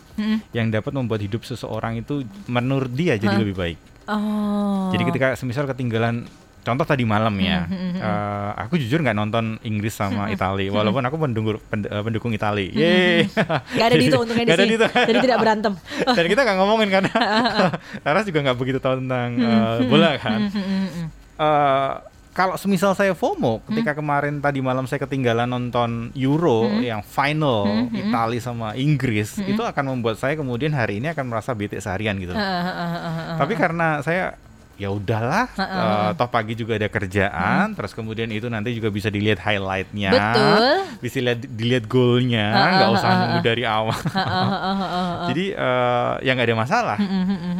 yang 0.50 0.68
dapat 0.72 0.90
membuat 0.90 1.22
hidup 1.22 1.46
seseorang 1.46 2.00
itu 2.02 2.26
menurut 2.50 2.90
dia 2.90 3.14
jadi 3.14 3.36
lebih 3.38 3.56
baik. 3.56 3.78
Oh. 4.08 4.90
Jadi 4.90 5.02
ketika 5.04 5.26
semisal 5.34 5.66
ketinggalan 5.66 6.24
contoh 6.62 6.82
tadi 6.82 7.06
malam 7.06 7.30
ya, 7.38 7.62
eh, 7.70 8.50
aku 8.58 8.74
jujur 8.74 8.98
nggak 8.98 9.14
nonton 9.14 9.54
Inggris 9.62 9.94
sama 9.94 10.26
Itali, 10.28 10.66
walaupun 10.66 10.98
aku 11.00 11.14
pendukung 11.16 11.62
pend- 11.62 11.86
eh, 11.86 12.02
pendukung 12.02 12.34
Itali. 12.34 12.74
Yeay. 12.74 13.30
Gak 13.72 13.86
ada 13.86 13.94
Dito 13.94 14.18
untungnya 14.18 14.42
di 14.42 14.50
ada 14.50 14.64
sini. 14.66 14.74
jadi 14.82 15.18
tidak 15.22 15.38
berantem. 15.38 15.72
Dan 16.18 16.26
kita 16.26 16.42
nggak 16.42 16.58
ngomongin 16.58 16.90
karena 16.90 17.12
Laras 18.04 18.26
juga 18.26 18.42
nggak 18.42 18.58
begitu 18.58 18.78
tahu 18.82 18.98
tentang 18.98 19.28
eh, 19.38 19.76
bola 19.86 20.18
kan. 20.18 20.40
Eh, 21.38 21.92
kalau 22.36 22.60
semisal 22.60 22.92
saya 22.92 23.16
FOMO 23.16 23.64
ketika 23.64 23.96
kemarin 23.96 24.44
tadi 24.44 24.60
malam 24.60 24.84
saya 24.84 25.00
ketinggalan 25.08 25.48
nonton 25.48 26.12
Euro 26.12 26.68
yang 26.84 27.00
final 27.00 27.88
Itali 27.96 28.44
sama 28.44 28.76
Inggris 28.76 29.40
itu 29.40 29.64
akan 29.64 29.96
membuat 29.96 30.20
saya 30.20 30.36
kemudian 30.36 30.76
hari 30.76 31.00
ini 31.00 31.08
akan 31.16 31.32
merasa 31.32 31.56
bete 31.56 31.80
seharian 31.80 32.20
gitu. 32.20 32.36
Tapi 33.40 33.56
karena 33.56 34.04
saya 34.04 34.36
ya 34.76 34.92
udahlah, 34.92 35.48
eh, 35.56 36.10
toh 36.20 36.28
pagi 36.28 36.52
juga 36.52 36.76
ada 36.76 36.88
kerjaan, 36.92 37.72
terus 37.72 37.96
kemudian 37.96 38.28
itu 38.28 38.44
nanti 38.52 38.76
juga 38.76 38.92
bisa 38.92 39.08
dilihat 39.08 39.40
highlightnya, 39.40 40.12
Betul. 40.12 40.64
bisa 41.00 41.16
lihat 41.24 41.40
dilihat 41.48 41.84
golnya, 41.88 42.52
nggak 42.52 42.90
usah 42.92 43.08
nunggu 43.16 43.40
dari 43.40 43.64
awal. 43.64 43.96
Jadi 45.32 45.44
eh, 45.56 46.12
ya 46.28 46.30
nggak 46.36 46.48
ada 46.52 46.56
masalah. 46.56 46.98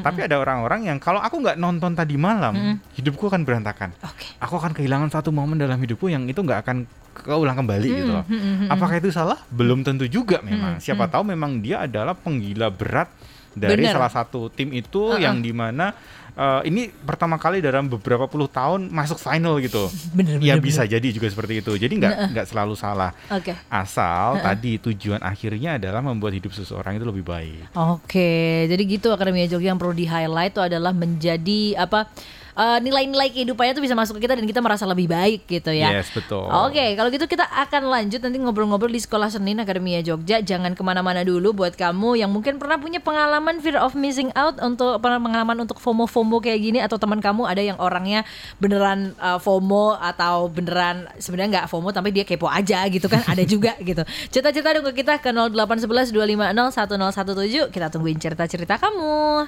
Tapi 0.05 0.21
ada 0.29 0.37
orang-orang 0.37 0.93
yang 0.93 0.99
kalau 1.01 1.25
aku 1.25 1.41
nggak 1.41 1.57
nonton 1.57 1.97
tadi 1.97 2.21
malam, 2.21 2.77
hidupku 2.95 3.33
akan 3.33 3.49
berantakan. 3.49 3.97
oke 4.05 4.25
Aku 4.45 4.55
akan 4.61 4.77
kehilangan 4.77 5.09
satu 5.09 5.33
momen 5.33 5.57
dalam 5.57 5.81
hidupku 5.81 6.13
yang 6.13 6.29
itu 6.29 6.45
nggak 6.45 6.69
akan 6.69 6.85
keulang 7.25 7.57
kembali 7.57 7.89
gitu 7.97 8.13
loh. 8.13 8.27
Apakah 8.69 9.01
itu 9.01 9.09
salah? 9.09 9.41
Belum 9.49 9.81
tentu 9.81 10.05
juga 10.05 10.45
memang. 10.45 10.77
Siapa 10.85 11.09
tahu 11.09 11.33
memang 11.33 11.65
dia 11.65 11.89
adalah 11.89 12.13
penggila 12.13 12.69
berat 12.69 13.09
dari 13.57 13.89
Bener. 13.89 13.97
salah 13.97 14.13
satu 14.13 14.53
tim 14.53 14.69
itu 14.77 15.17
yang 15.17 15.41
di 15.41 15.49
mana 15.57 15.97
eh, 16.37 16.61
ini 16.69 16.93
pertama 16.93 17.41
kali 17.41 17.65
dalam 17.65 17.89
beberapa 17.89 18.29
puluh 18.29 18.47
tahun 18.47 18.93
masuk 18.93 19.17
final 19.17 19.57
gitu. 19.65 19.89
Bener, 20.17 20.39
ya 20.39 20.57
bener, 20.57 20.65
bisa 20.65 20.85
jadi 20.85 21.09
juga 21.09 21.27
seperti 21.33 21.65
itu. 21.65 21.73
Jadi 21.75 21.95
nggak 21.97 22.37
nggak 22.37 22.47
selalu 22.47 22.75
salah. 22.77 23.11
oke 23.33 23.53
Asal 23.73 24.41
tadi 24.45 24.79
tujuan 24.79 25.21
akhirnya 25.25 25.81
adalah 25.81 26.05
membuat 26.05 26.37
hidup 26.37 26.53
seseorang 26.53 27.01
itu 27.01 27.05
lebih 27.09 27.25
baik. 27.25 27.73
Oke, 27.75 28.69
jadi 28.69 28.83
gitu 28.85 29.11
Akademia 29.11 29.49
Jogja 29.49 29.73
yang 29.73 29.81
perlu 29.81 29.97
di 29.97 30.05
highlight 30.05 30.53
itu 30.53 30.63
adalah 30.63 30.93
menjadi 30.95 31.77
apa 31.81 32.09
uh, 32.57 32.79
nilai-nilai 32.81 33.29
kehidupannya 33.31 33.77
tuh 33.77 33.85
bisa 33.85 33.93
masuk 33.93 34.19
ke 34.19 34.27
kita 34.27 34.41
dan 34.41 34.47
kita 34.49 34.61
merasa 34.65 34.89
lebih 34.89 35.07
baik 35.07 35.45
gitu 35.47 35.71
ya. 35.71 36.01
Yes, 36.01 36.11
betul. 36.11 36.49
Oke, 36.49 36.75
okay, 36.75 36.89
kalau 36.97 37.13
gitu 37.13 37.29
kita 37.29 37.45
akan 37.45 37.93
lanjut 37.93 38.25
nanti 38.25 38.41
ngobrol-ngobrol 38.41 38.91
di 38.91 38.99
Sekolah 38.99 39.29
Senin 39.29 39.61
Akademia 39.61 40.01
Jogja. 40.01 40.41
Jangan 40.41 40.73
ke 40.73 40.83
mana-mana 40.83 41.23
dulu 41.23 41.53
buat 41.53 41.77
kamu 41.77 42.19
yang 42.19 42.33
mungkin 42.33 42.57
pernah 42.57 42.81
punya 42.81 42.99
pengalaman 42.99 43.61
fear 43.61 43.77
of 43.79 43.93
missing 43.95 44.33
out 44.35 44.57
untuk 44.65 44.99
pengalaman 45.05 45.63
untuk 45.63 45.79
FOMO-FOMO 45.79 46.41
kayak 46.41 46.61
gini 46.65 46.79
atau 46.81 46.97
teman 46.97 47.21
kamu 47.21 47.45
ada 47.45 47.61
yang 47.61 47.79
orangnya 47.79 48.25
beneran 48.59 49.13
uh, 49.21 49.37
FOMO 49.37 50.01
atau 50.01 50.49
beneran 50.49 51.07
sebenarnya 51.21 51.63
nggak 51.63 51.67
FOMO 51.69 51.93
tapi 51.93 52.11
dia 52.11 52.25
kepo 52.25 52.49
aja 52.49 52.83
gitu 52.89 53.07
kan 53.07 53.23
ada 53.29 53.45
juga 53.45 53.77
gitu. 53.89 54.03
Cerita-cerita 54.33 54.81
dong 54.81 54.87
ke 54.91 55.05
kita 55.05 55.21
ke 55.21 55.31
0811 55.31 56.11
250 56.11 57.71
1017 57.71 57.75
kita 57.75 57.87
tungguin 57.93 58.19
cerita-cerita 58.19 58.81
kamu. 58.81 59.47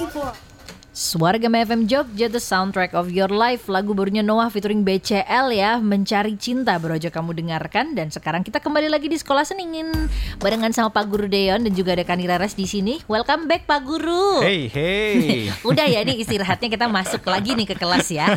24 0.00 0.49
Suargama 1.00 1.64
FM 1.64 1.88
Jogja 1.88 2.28
The 2.28 2.36
Soundtrack 2.36 2.92
of 2.92 3.08
Your 3.08 3.32
Life. 3.32 3.72
Lagu 3.72 3.96
barunya 3.96 4.20
Noah 4.20 4.52
featuring 4.52 4.84
BCL 4.84 5.48
ya 5.48 5.80
Mencari 5.80 6.36
Cinta. 6.36 6.76
Berojo 6.76 7.08
kamu 7.08 7.40
dengarkan 7.40 7.96
Dan 7.96 8.12
sekarang 8.12 8.44
kita 8.44 8.60
kembali 8.60 8.92
lagi 8.92 9.08
di 9.08 9.16
Sekolah 9.16 9.48
Seningin. 9.48 9.88
Barengan 10.44 10.76
sama 10.76 10.92
Pak 10.92 11.08
Guru 11.08 11.24
Deon 11.24 11.64
dan 11.64 11.72
juga 11.72 11.96
ada 11.96 12.04
Kanira 12.04 12.36
Laras 12.36 12.52
di 12.52 12.68
sini. 12.68 13.00
Welcome 13.08 13.48
back 13.48 13.64
Pak 13.64 13.80
Guru. 13.80 14.44
Hey 14.44 14.68
hey. 14.68 15.48
Udah 15.72 15.88
ya 15.88 16.04
nih 16.04 16.20
istirahatnya 16.20 16.68
kita 16.68 16.84
masuk 16.84 17.24
lagi 17.24 17.56
nih 17.56 17.72
ke 17.72 17.80
kelas 17.80 18.04
ya. 18.12 18.36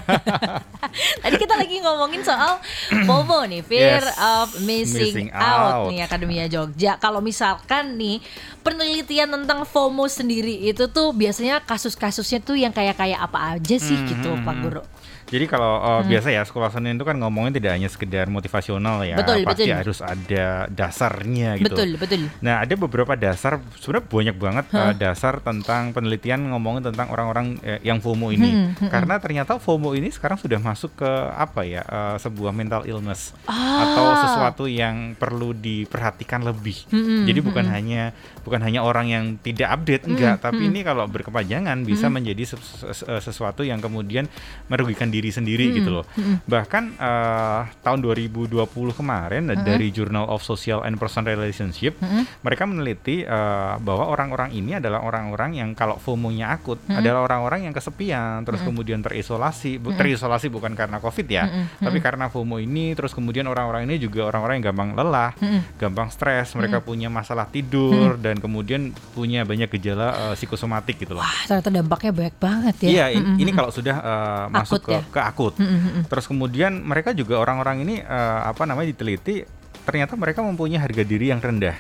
Tadi 1.24 1.36
kita 1.36 1.60
lagi 1.60 1.84
ngomongin 1.84 2.24
soal 2.24 2.64
Bobo 3.04 3.44
nih 3.44 3.60
Fear 3.60 4.08
yes, 4.08 4.16
of 4.16 4.48
Missing, 4.64 5.12
missing 5.12 5.30
out. 5.36 5.84
out. 5.84 5.92
Nih 5.92 6.00
Akademia 6.00 6.48
Jogja. 6.48 6.96
Kalau 6.96 7.20
misalkan 7.20 8.00
nih 8.00 8.24
penelitian 8.64 9.36
tentang 9.36 9.68
FOMO 9.68 10.08
sendiri 10.08 10.64
itu 10.64 10.88
tuh 10.88 11.12
biasanya 11.12 11.60
kasus-kasusnya 11.68 12.40
tuh 12.40 12.53
yang 12.56 12.74
kayak 12.74 12.96
kayak 12.98 13.20
apa 13.20 13.58
aja 13.58 13.76
sih 13.78 13.98
Hmm, 13.98 14.08
gitu 14.10 14.30
hmm, 14.34 14.46
Pak 14.46 14.54
hmm. 14.54 14.64
Guru 14.64 14.82
Jadi 15.34 15.50
kalau 15.50 15.82
uh, 15.82 16.06
biasa 16.06 16.30
ya 16.30 16.46
sekolah 16.46 16.70
seni 16.70 16.94
itu 16.94 17.02
kan 17.02 17.18
ngomongin 17.18 17.58
tidak 17.58 17.74
hanya 17.74 17.90
sekedar 17.90 18.30
motivasional 18.30 19.02
ya, 19.02 19.18
Betul, 19.18 19.42
pasti 19.42 19.66
betul. 19.66 19.82
harus 19.82 20.00
ada 20.00 20.46
dasarnya 20.70 21.58
gitu. 21.58 21.74
Betul 21.74 21.90
betul 21.98 22.22
Nah, 22.40 22.62
ada 22.62 22.74
beberapa 22.78 23.18
dasar, 23.18 23.58
sebenarnya 23.82 24.06
banyak 24.06 24.36
banget 24.38 24.66
uh, 24.72 24.94
dasar 24.94 25.42
tentang 25.42 25.90
penelitian 25.90 26.54
ngomongin 26.54 26.86
tentang 26.86 27.10
orang-orang 27.10 27.58
eh, 27.66 27.82
yang 27.82 27.98
FOMO 27.98 28.30
ini. 28.30 28.52
Hmm, 28.54 28.68
hmm, 28.78 28.90
Karena 28.94 29.18
ternyata 29.18 29.58
FOMO 29.58 29.98
ini 29.98 30.14
sekarang 30.14 30.38
sudah 30.38 30.62
masuk 30.62 30.94
ke 31.02 31.10
apa 31.34 31.66
ya, 31.66 31.82
eh, 31.82 32.16
sebuah 32.22 32.54
mental 32.54 32.86
illness 32.86 33.34
Ah. 33.50 33.90
atau 33.90 34.06
sesuatu 34.22 34.64
yang 34.70 35.18
perlu 35.18 35.52
diperhatikan 35.52 36.46
lebih. 36.46 36.86
Hmm, 36.94 37.26
Jadi 37.26 37.40
bukan 37.42 37.66
hanya 37.66 38.14
bukan 38.44 38.60
hanya 38.62 38.84
orang 38.84 39.08
yang 39.08 39.24
tidak 39.40 39.72
update 39.72 40.04
enggak, 40.06 40.38
Hmm, 40.38 40.46
tapi 40.46 40.68
ini 40.68 40.84
kalau 40.84 41.08
berkepanjangan 41.08 41.82
bisa 41.82 42.12
menjadi 42.12 42.44
ses- 42.46 42.84
eh, 43.08 43.22
sesuatu 43.24 43.64
yang 43.64 43.80
kemudian 43.80 44.28
merugikan 44.68 45.08
diri 45.08 45.23
sendiri 45.30 45.66
Hmm, 45.66 45.76
gitu 45.78 45.90
loh. 45.92 46.06
Bahkan 46.44 46.84
eh, 46.96 47.62
tahun 47.80 48.00
2020 48.02 48.58
kemarin 48.92 49.44
Hmm. 49.46 49.62
dari 49.62 49.88
Journal 49.90 50.26
of 50.26 50.42
Social 50.42 50.82
and 50.82 50.96
Personal 50.96 51.32
Relationship 51.32 51.96
mereka 52.42 52.64
meneliti 52.64 53.22
eh, 53.22 53.30
bahwa 53.78 54.08
orang-orang 54.08 54.52
ini 54.52 54.74
adalah 54.74 55.00
orang-orang 55.00 55.56
yang 55.56 55.70
kalau 55.72 55.96
FOMO-nya 55.96 56.50
akut 56.52 56.80
Hmm. 56.82 56.98
adalah 56.98 57.24
orang-orang 57.24 57.64
yang 57.64 57.74
kesepian, 57.74 58.42
terus 58.42 58.60
kemudian 58.62 59.00
terisolasi, 59.00 59.78
Bu- 59.78 59.94
terisolasi 59.94 60.48
bukan 60.48 60.74
karena 60.74 60.98
COVID 60.98 61.28
ya, 61.28 61.44
tapi 61.78 62.00
karena 62.00 62.28
FOMO 62.28 62.58
ini, 62.58 62.92
terus 62.94 63.12
kemudian 63.12 63.46
orang-orang 63.46 63.86
ini 63.86 64.00
juga 64.00 64.26
orang-orang 64.26 64.58
yang 64.58 64.66
gampang 64.66 64.90
lelah, 64.94 65.32
gampang 65.76 66.10
stres, 66.10 66.52
mereka 66.54 66.80
punya 66.80 67.08
masalah 67.08 67.46
tidur 67.46 67.84
dan 68.16 68.38
kemudian 68.38 68.82
punya 69.12 69.44
banyak 69.44 69.68
gejala 69.70 70.08
eh, 70.24 70.36
psikosomatik 70.36 70.98
gitu 70.98 71.14
loh. 71.14 71.22
Wah 71.22 71.38
ternyata 71.46 71.70
dampaknya 71.70 72.12
banyak 72.12 72.36
banget 72.38 72.76
ya. 72.80 72.90
Iya, 72.90 73.06
in- 73.12 73.38
ini 73.38 73.52
kalau 73.52 73.70
sudah 73.70 73.96
eh, 73.96 74.46
masuk 74.50 74.80
Akut 74.80 74.86
ke, 74.86 74.94
ya? 74.94 75.02
Ke 75.14 75.22
akut. 75.22 75.54
Terus 76.10 76.26
kemudian 76.26 76.82
mereka 76.82 77.14
juga 77.14 77.38
orang-orang 77.38 77.86
ini 77.86 77.96
eh, 78.02 78.40
apa 78.44 78.66
namanya 78.66 78.90
diteliti, 78.90 79.46
ternyata 79.86 80.18
mereka 80.18 80.42
mempunyai 80.42 80.82
harga 80.82 81.06
diri 81.06 81.30
yang 81.30 81.38
rendah. 81.38 81.78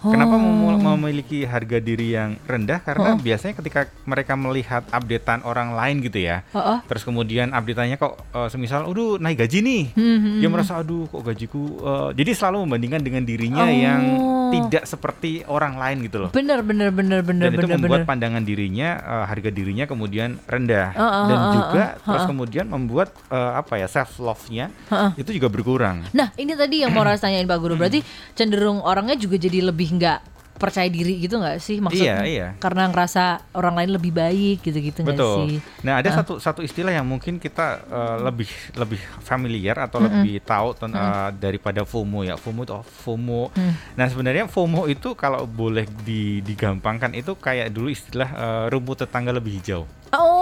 Kenapa 0.00 0.34
memu- 0.34 0.66
Oh. 0.78 0.94
memiliki 0.94 1.42
harga 1.42 1.78
diri 1.78 2.12
yang 2.12 2.38
rendah? 2.42 2.78
Karena 2.78 3.14
biasanya 3.16 3.54
ketika 3.54 3.80
mereka 4.04 4.32
melihat 4.32 4.86
updatean 4.88 5.42
orang 5.42 5.72
lain 5.72 5.98
gitu 6.00 6.18
ya, 6.20 6.46
Oh, 6.50 6.58
oh. 6.58 6.78
terus 6.84 7.02
kemudian 7.02 7.50
updateannya 7.50 7.96
kok 7.96 8.14
eh, 8.28 8.48
semisal, 8.48 8.84
aduh 8.84 9.16
naik 9.16 9.38
gaji 9.38 9.58
nih, 9.58 9.82
Hmm, 9.90 10.38
dia 10.38 10.48
merasa 10.48 10.78
aduh 10.78 11.06
kok 11.06 11.22
gajiku, 11.24 11.62
eh," 11.76 12.08
jadi 12.14 12.30
selalu 12.32 12.64
membandingkan 12.64 13.00
dengan 13.00 13.22
dirinya 13.22 13.66
yang 13.66 14.02
Oh. 14.16 14.50
tidak 14.50 14.84
seperti 14.84 15.42
orang 15.44 15.74
lain 15.74 16.00
gitu 16.02 16.18
loh 16.18 16.30
Bener 16.30 16.62
bener 16.62 16.88
bener 16.88 17.20
bener 17.20 17.48
dan 17.48 17.52
itu 17.52 17.60
bener 17.60 17.76
membuat 17.76 18.00
bener 18.00 18.08
pandangan 18.08 18.42
dirinya 18.42 18.88
eh, 18.96 19.24
harga 19.26 19.50
dirinya 19.50 19.84
kemudian 19.84 20.38
rendah 20.42 20.88
Heeh, 20.90 21.24
dan 21.26 21.38
heeh, 21.38 21.52
juga 21.52 21.82
heeh, 21.84 22.04
terus 22.06 22.24
kemudian 22.24 22.66
membuat 22.66 23.08
eh, 23.28 23.52
apa 23.54 23.74
ya 23.76 23.86
self 23.86 24.16
love-nya 24.18 24.70
Heeh. 24.88 25.10
itu 25.18 25.30
juga 25.34 25.48
berkurang. 25.48 26.06
Nah 26.10 26.30
ini 26.34 26.54
tadi 26.54 26.80
yang 26.80 26.92
mau 26.92 27.02
Ras 27.08 27.18
tanyain 27.18 27.44
Pak 27.44 27.58
Guru 27.58 27.74
Berarti 27.74 28.00
cenderung 28.32 28.80
orangnya 28.80 29.14
juga 29.14 29.36
jadi 29.36 29.64
lebih 29.64 29.87
nggak 29.92 30.20
percaya 30.58 30.90
diri 30.90 31.22
gitu 31.22 31.38
nggak 31.38 31.62
sih 31.62 31.78
maksudnya? 31.78 32.26
Iya, 32.26 32.26
iya. 32.26 32.46
Karena 32.58 32.90
ngerasa 32.90 33.54
orang 33.54 33.78
lain 33.78 33.94
lebih 33.94 34.10
baik 34.10 34.66
gitu-gitu 34.66 35.06
nggak 35.06 35.14
Betul. 35.14 35.36
sih? 35.46 35.54
Nah, 35.86 36.02
ada 36.02 36.10
satu 36.10 36.42
satu 36.42 36.66
istilah 36.66 36.90
yang 36.90 37.06
mungkin 37.06 37.38
kita 37.38 37.78
eh, 37.86 38.16
lebih 38.26 38.50
lebih 38.74 38.98
familiar 39.22 39.78
atau 39.86 40.02
lebih 40.02 40.42
tahu 40.42 40.74
ten- 40.74 40.98
eh, 40.98 41.30
daripada 41.38 41.86
FOMO 41.86 42.26
ya. 42.26 42.34
FOMO 42.34 42.66
itu 42.66 42.74
FOMO. 43.06 43.54
Mm. 43.54 43.72
Nah, 43.94 44.06
sebenarnya 44.10 44.44
FOMO 44.50 44.90
itu 44.90 45.14
kalau 45.14 45.46
boleh 45.46 45.86
di- 46.02 46.42
digampangkan 46.42 47.14
itu 47.14 47.38
kayak 47.38 47.70
dulu 47.70 47.94
istilah 47.94 48.26
eh, 48.26 48.64
rumput 48.74 49.06
tetangga 49.06 49.30
lebih 49.30 49.62
hijau. 49.62 49.86
Oh 50.10 50.37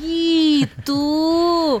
gitu. 0.00 1.06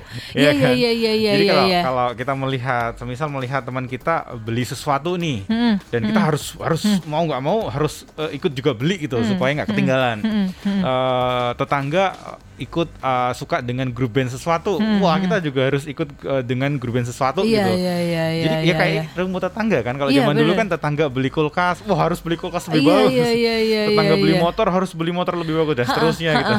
Iya 0.30 0.54
iya 0.54 0.62
kan? 0.62 0.70
iya 0.78 0.90
iya 0.94 1.12
iya 1.12 1.30
Jadi 1.34 1.44
iya. 1.44 1.50
kalau 1.50 1.66
iya. 1.66 1.80
kalau 1.82 2.06
kita 2.14 2.32
melihat, 2.38 2.90
semisal 2.94 3.26
melihat 3.26 3.62
teman 3.66 3.90
kita 3.90 4.30
beli 4.38 4.62
sesuatu 4.62 5.18
nih, 5.18 5.42
Hmm, 5.50 5.82
dan 5.90 6.00
kita 6.06 6.20
harus 6.22 6.54
harus 6.62 6.82
mau 7.04 7.26
nggak 7.26 7.42
mau 7.42 7.66
harus 7.66 8.06
eh, 8.14 8.38
ikut 8.38 8.54
juga 8.54 8.70
beli 8.70 9.02
gitu 9.02 9.18
Hmm, 9.18 9.26
supaya 9.26 9.50
nggak 9.58 9.68
ketinggalan. 9.74 10.18
Eh, 10.62 11.50
tetangga 11.58 12.04
eh, 12.14 12.36
ikut 12.60 12.88
eh, 12.92 13.32
suka 13.32 13.58
dengan 13.58 13.88
grup 13.88 14.12
band 14.12 14.28
sesuatu, 14.28 14.76
wah 15.00 15.16
kita 15.16 15.40
juga 15.40 15.66
harus 15.66 15.84
ikut 15.84 16.04
eh, 16.20 16.42
dengan 16.42 16.76
grup 16.76 16.92
band 16.92 17.08
sesuatu 17.08 17.40
Hmm, 17.40 17.48
Iya 17.48 17.64
gitu. 17.64 17.72
iya 17.74 17.96
iya 17.96 18.24
iya. 18.28 18.44
Jadi 18.44 18.56
iya, 18.58 18.68
ya 18.68 18.74
kayak 18.76 18.94
iya. 18.94 19.04
rumput 19.16 19.42
tetangga 19.42 19.78
kan. 19.80 19.94
Kalau 19.96 20.10
Iya, 20.10 20.20
zaman 20.20 20.34
dulu 20.36 20.52
bener. 20.52 20.60
kan 20.60 20.66
tetangga 20.70 21.04
beli 21.08 21.30
kulkas, 21.30 21.80
wah 21.82 21.96
harus 21.96 22.20
beli 22.20 22.36
kulkas 22.36 22.68
lebih 22.68 22.84
Iya, 22.84 22.92
bagus. 22.92 23.10
iya, 23.10 23.30
iya, 23.32 23.54
iya, 23.58 23.82
tetangga 23.88 24.14
iya, 24.14 24.20
beli 24.20 24.34
iya. 24.36 24.42
motor 24.42 24.66
harus 24.68 24.90
beli 24.92 25.10
motor 25.10 25.34
lebih 25.34 25.54
bagus 25.56 25.74
dan 25.74 25.86
seterusnya 25.86 26.30
gitu. 26.36 26.52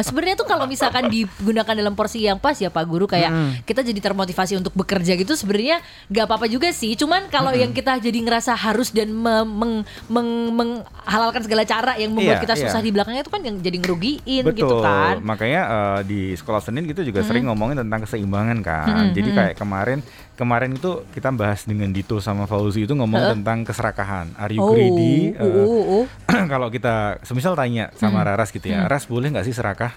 Sebenarnya 0.00 0.36
tuh 0.36 0.46
kalau 0.46 0.64
misalkan 0.64 1.04
digunakan 1.08 1.74
dalam 1.74 1.92
porsi 1.92 2.22
yang 2.22 2.38
pas 2.38 2.54
ya 2.54 2.68
Pak 2.68 2.84
Guru 2.84 3.04
kayak 3.04 3.30
kita 3.64 3.82
jadi 3.82 3.98
termotivasi 3.98 4.54
untuk 4.54 4.70
bekerja 4.72 5.14
gitu 5.14 5.34
sebenarnya 5.34 5.82
nggak 6.06 6.24
apa-apa 6.24 6.46
juga 6.46 6.70
sih. 6.70 6.94
Cuman 6.94 7.26
kalau 7.26 7.50
yang 7.50 7.72
kita 7.72 7.98
jadi 7.98 8.18
ngerasa 8.18 8.54
harus 8.54 8.92
dan 8.92 9.10
me- 9.10 9.42
meng- 9.42 9.82
meng- 10.06 10.50
menghalalkan 10.52 11.42
segala 11.42 11.64
cara 11.64 11.96
yang 11.96 12.12
membuat 12.12 12.38
Iya, 12.38 12.44
kita 12.44 12.54
iya. 12.54 12.62
susah 12.62 12.80
di 12.80 12.90
belakangnya 12.90 13.22
itu 13.22 13.32
kan 13.32 13.40
yang 13.40 13.56
jadi 13.58 13.76
ngerugiin 13.78 14.44
Betul. 14.44 14.58
gitu 14.60 14.76
kan. 14.78 15.14
Makanya 15.20 15.47
eh, 15.56 16.00
di 16.04 16.20
sekolah 16.32 16.60
Senin 16.60 16.84
gitu 16.84 17.00
juga 17.00 17.22
sering 17.22 17.48
ngomongin 17.48 17.80
tentang 17.80 18.04
keseimbangan 18.04 18.58
kan. 18.60 18.86
Jadi 19.12 19.28
kayak 19.30 19.54
kemarin 19.56 19.98
kemarin 20.34 20.74
itu 20.74 21.02
kita 21.10 21.30
bahas 21.30 21.64
dengan 21.64 21.88
Dito 21.88 22.18
sama 22.18 22.44
Fauzi 22.44 22.84
itu 22.84 22.92
ngomong 22.92 23.18
tentang 23.32 23.64
keserakahan. 23.64 24.36
Are 24.36 24.50
you 24.50 24.60
Oh, 24.60 24.70
greedy? 24.70 25.32
oh, 25.34 25.46
Eh, 25.46 25.64
oh, 25.64 25.82
oh. 26.02 26.04
kalau 26.46 26.68
kita 26.68 27.18
semisal 27.22 27.54
tanya 27.54 27.88
sama 27.94 28.20
Raras 28.20 28.50
gitu 28.50 28.68
ya, 28.68 28.84
Ras 28.84 29.06
boleh 29.06 29.32
nggak 29.32 29.46
sih 29.46 29.54
serakah? 29.54 29.96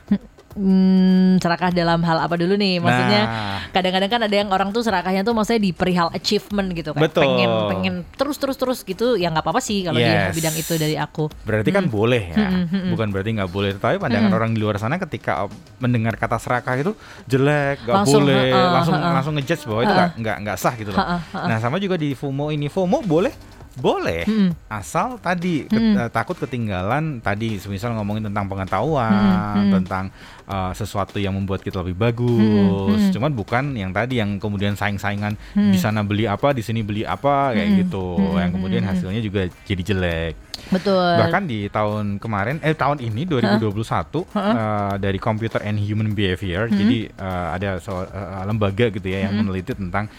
Hmm, 0.52 1.38
serakah 1.38 1.72
dalam 1.72 2.00
hal 2.02 2.20
apa 2.20 2.36
dulu 2.36 2.54
nih? 2.54 2.78
Maksudnya 2.78 3.22
Nah. 3.22 3.60
kadang-kadang 3.72 4.10
kan 4.10 4.22
ada 4.22 4.36
yang 4.36 4.50
orang 4.50 4.70
tuh 4.70 4.82
serakahnya 4.82 5.22
tuh 5.22 5.32
maksudnya 5.32 5.62
di 5.62 5.72
perihal 5.72 6.12
achievement 6.12 6.72
gitu 6.72 6.92
kayak 6.92 7.08
Betul. 7.08 7.24
pengen 7.24 7.50
pengen 7.68 7.94
terus 8.14 8.36
terus 8.36 8.56
terus 8.56 8.80
gitu 8.82 9.16
ya 9.16 9.28
nggak 9.28 9.42
apa-apa 9.42 9.60
sih 9.60 9.82
kalau 9.82 9.96
di 9.96 10.06
Yes. 10.06 10.36
bidang 10.36 10.54
itu 10.54 10.74
dari 10.76 10.96
aku. 10.96 11.32
Berarti 11.42 11.70
kan 11.70 11.88
boleh 11.88 12.24
ya, 12.30 12.68
bukan 12.92 13.08
berarti 13.10 13.32
nggak 13.32 13.48
boleh. 13.48 13.72
Tapi 13.74 13.96
pandangan 13.98 14.32
orang 14.32 14.52
di 14.52 14.60
luar 14.60 14.76
sana 14.76 15.00
ketika 15.00 15.48
mendengar 15.78 16.16
kata 16.16 16.36
serakah 16.36 16.76
itu 16.76 16.92
jelek, 17.26 17.84
nggak 17.84 18.04
boleh, 18.04 18.52
heeh, 18.52 18.70
langsung 18.72 18.96
heeh. 18.96 19.14
langsung 19.14 19.34
ngejudge 19.36 19.64
bahwa 19.66 19.82
itu 19.82 19.94
nggak 20.20 20.38
nggak 20.42 20.58
sah 20.58 20.74
gitu 20.76 20.92
loh. 20.92 21.00
Nah 21.32 21.58
sama 21.58 21.80
juga 21.80 21.96
di 21.96 22.12
FOMO 22.12 22.52
ini, 22.52 22.68
FOMO 22.68 23.00
boleh 23.02 23.32
boleh 23.72 24.28
asal 24.68 25.16
tadi 25.18 25.64
ke- 25.64 25.80
eh, 25.96 26.12
takut 26.12 26.36
ketinggalan 26.36 27.24
tadi 27.24 27.56
semisal 27.56 27.96
ngomongin 27.96 28.28
tentang 28.28 28.44
pengetahuan 28.46 29.72
tentang 29.72 30.12
eh, 30.52 30.72
sesuatu 30.76 31.16
yang 31.16 31.32
membuat 31.34 31.64
kita 31.64 31.80
lebih 31.80 31.96
bagus. 31.96 33.00
Cuman 33.10 33.32
bukan 33.32 33.72
yang 33.74 33.90
tadi 33.90 34.20
yang 34.20 34.36
kemudian 34.36 34.76
saing-saingan 34.76 35.40
di 35.56 35.80
sana 35.80 36.04
beli 36.04 36.28
apa 36.28 36.52
di 36.52 36.60
sini 36.60 36.84
beli 36.84 37.08
apa 37.08 37.56
kayak 37.56 37.88
gitu. 37.88 38.20
Yang 38.36 38.52
kemudian 38.52 38.84
hasilnya 38.84 39.22
juga 39.24 39.42
jadi 39.64 39.84
jelek. 39.88 40.36
Betul. 40.70 41.18
Bahkan 41.18 41.44
di 41.48 41.68
tahun 41.68 42.16
kemarin, 42.16 42.62
eh 42.62 42.72
tahun 42.72 43.02
ini 43.02 43.26
2021 43.26 43.58
eh, 43.58 44.96
dari 45.00 45.18
Computer 45.18 45.60
and 45.62 45.80
Human 45.80 46.12
Behavior, 46.12 46.68
jadi 46.68 47.10
eh, 47.10 47.48
ada 47.56 47.80
so- 47.80 48.06
eh, 48.06 48.44
lembaga 48.44 48.88
gitu 48.88 49.08
ya 49.08 49.26
yang 49.26 49.40
meneliti 49.40 49.74
tentang 49.74 50.12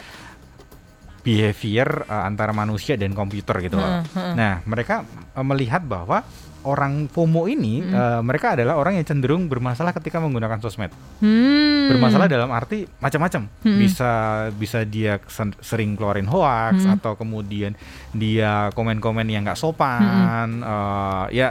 behavior 1.23 2.05
eh, 2.05 2.23
antara 2.27 2.51
manusia 2.51 2.99
dan 2.99 3.15
komputer 3.15 3.62
gitu 3.62 3.79
loh. 3.79 4.03
Nah, 4.35 4.61
mereka 4.67 5.07
eh, 5.33 5.47
melihat 5.47 5.83
bahwa 5.87 6.27
orang 6.62 7.11
FOMO 7.11 7.50
ini 7.50 7.83
eh, 7.83 8.21
mereka 8.23 8.54
adalah 8.54 8.78
orang 8.78 8.99
yang 8.99 9.07
cenderung 9.07 9.50
bermasalah 9.50 9.90
ketika 9.97 10.23
menggunakan 10.23 10.62
sosmed. 10.62 10.90
Hmm. 11.19 11.90
Bermasalah 11.90 12.31
dalam 12.31 12.50
arti 12.54 12.87
macam-macam. 12.99 13.50
Bisa 13.83 14.11
bisa 14.54 14.87
dia 14.87 15.19
sering 15.62 15.99
keluarin 15.99 16.28
hoax 16.31 16.87
atau 16.87 17.19
kemudian 17.19 17.75
dia 18.14 18.71
komen-komen 18.73 19.26
yang 19.26 19.42
nggak 19.42 19.59
sopan. 19.59 20.62
eh, 20.62 21.25
ya 21.35 21.49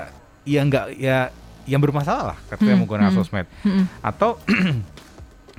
ya 0.48 0.62
nggak 0.66 0.86
ya 0.98 1.30
yang 1.70 1.82
bermasalah 1.84 2.34
lah 2.34 2.38
ketika 2.50 2.74
menggunakan 2.74 3.14
sosmed. 3.14 3.46
Atau 4.02 4.40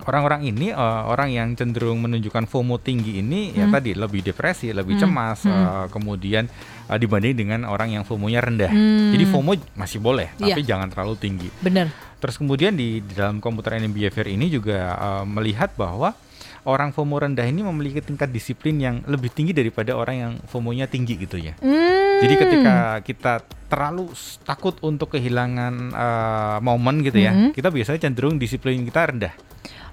orang-orang 0.02 0.42
ini 0.44 0.71
eh, 0.71 1.02
orang 1.06 1.30
yang 1.30 1.49
cenderung 1.54 2.02
menunjukkan 2.02 2.44
FOMO 2.47 2.78
tinggi 2.78 3.18
ini 3.18 3.54
ya 3.54 3.71
tadi 3.71 3.94
lebih 3.94 4.23
depresi, 4.23 4.75
lebih 4.75 4.99
cemas, 4.99 5.47
eh, 5.47 5.87
kemudian 5.88 6.44
eh, 6.88 6.99
dibanding 6.99 7.35
dengan 7.35 7.61
orang 7.64 7.94
yang 7.94 8.02
FOMO-nya 8.02 8.40
rendah. 8.42 8.71
Hmm. 8.73 9.11
Jadi 9.14 9.25
FOMO 9.26 9.52
masih 9.75 9.99
boleh, 10.02 10.35
Iya. 10.37 10.54
tapi 10.54 10.61
jangan 10.62 10.88
terlalu 10.90 11.14
tinggi. 11.16 11.49
Bener. 11.62 11.88
Terus 12.18 12.38
kemudian 12.38 12.75
di, 12.75 13.02
di 13.02 13.12
dalam 13.14 13.38
computer 13.38 13.75
and 13.75 13.90
behavior 13.90 14.26
ini 14.26 14.47
juga 14.47 14.94
uh, 14.94 15.25
melihat 15.26 15.75
bahwa 15.75 16.14
orang 16.62 16.94
FOMO 16.94 17.18
rendah 17.18 17.42
ini 17.42 17.66
memiliki 17.66 17.99
tingkat 17.99 18.30
disiplin 18.30 18.78
yang 18.78 18.97
lebih 19.11 19.35
tinggi 19.35 19.50
daripada 19.50 19.99
orang 19.99 20.16
yang 20.16 20.32
FOMO-nya 20.47 20.87
tinggi 20.87 21.18
gitu 21.18 21.35
ya. 21.35 21.59
Hmm. 21.59 22.23
Jadi 22.23 22.35
ketika 22.38 22.75
kita 23.02 23.32
terlalu 23.66 24.14
takut 24.47 24.78
untuk 24.78 25.11
kehilangan 25.11 25.75
uh, 25.90 26.59
momen 26.62 27.02
gitu 27.02 27.18
ya, 27.18 27.35
Mhm. 27.35 27.50
kita 27.50 27.66
biasanya 27.66 27.99
cenderung 27.99 28.38
disiplin 28.38 28.78
kita 28.87 29.11
rendah 29.11 29.35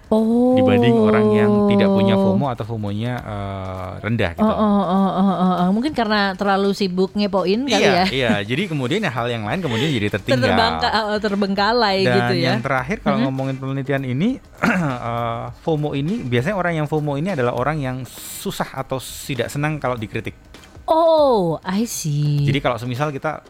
oh. 0.09 0.57
dibanding 0.57 0.95
orang 0.97 1.25
yang 1.31 1.51
tidak 1.69 1.89
punya 1.89 2.13
FOMO 2.13 2.45
atau 2.49 2.65
FOMO-nya 2.65 3.13
uh, 3.21 3.91
rendah 4.01 4.31
gitu. 4.33 4.43
Oh, 4.43 4.49
oh, 4.49 4.81
oh, 4.83 5.09
oh, 5.09 5.33
oh, 5.33 5.53
oh. 5.65 5.69
Mungkin 5.69 5.93
karena 5.93 6.33
terlalu 6.33 6.73
sibuk 6.73 7.13
ngepoin 7.13 7.65
kali 7.65 7.79
iya, 7.81 8.03
ya. 8.03 8.05
iya. 8.09 8.33
Jadi 8.41 8.67
kemudian 8.67 9.05
ya 9.05 9.11
hal 9.13 9.29
yang 9.29 9.45
lain 9.45 9.61
kemudian 9.61 9.89
jadi 9.89 10.07
tertinggal. 10.17 10.49
Terbangka, 10.49 10.87
oh, 11.07 11.19
terbengkalai 11.21 11.97
Dan 12.03 12.15
gitu 12.17 12.33
ya. 12.41 12.47
yang 12.53 12.61
terakhir 12.61 12.97
kalau 12.99 13.17
Mhm. 13.21 13.25
ngomongin 13.29 13.55
penelitian 13.57 14.03
ini, 14.03 14.29
eh, 14.65 15.43
FOMO 15.61 15.93
ini 15.93 16.25
biasanya 16.25 16.55
orang 16.57 16.73
yang 16.83 16.87
FOMO 16.89 17.15
ini 17.15 17.33
adalah 17.33 17.53
orang 17.53 17.77
yang 17.79 17.97
susah 18.09 18.73
atau 18.73 18.97
tidak 18.99 19.47
senang 19.47 19.77
kalau 19.77 19.95
dikritik. 19.95 20.33
Oh, 20.89 21.61
I 21.61 21.85
see. 21.85 22.41
Jadi 22.49 22.59
kalau 22.59 22.81
semisal 22.81 23.13
kita 23.13 23.45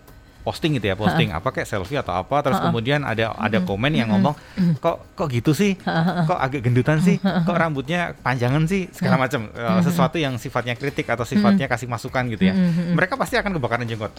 posting 0.49 0.81
gitu 0.81 0.89
ya, 0.89 0.97
posting 0.97 1.29
apa 1.29 1.53
kayak 1.53 1.69
selfie 1.69 2.01
atau 2.01 2.17
apa, 2.17 2.41
terus 2.41 2.57
kemudian 2.57 3.05
ada 3.05 3.37
ada 3.37 3.61
komen 3.61 3.93
yang 3.93 4.09
ngomong, 4.09 4.33
kok 4.81 5.13
kok 5.13 5.29
gitu 5.29 5.53
sih, 5.53 5.77
kok 6.25 6.39
agak 6.41 6.65
gendutan 6.65 6.97
sih, 6.97 7.21
kok 7.21 7.53
rambutnya 7.53 8.17
panjangan 8.25 8.65
sih, 8.65 8.89
segala 8.89 9.21
macam 9.21 9.45
Eh, 9.53 9.81
sesuatu 9.83 10.15
yang 10.15 10.39
sifatnya 10.39 10.73
kritik 10.73 11.05
atau 11.05 11.27
sifatnya 11.27 11.69
kasih 11.69 11.85
masukan 11.85 12.25
gitu 12.33 12.49
ya, 12.49 12.53
mereka 12.95 13.13
pasti 13.13 13.37
akan 13.37 13.61
kebakaran 13.61 13.85
jenggot. 13.85 14.09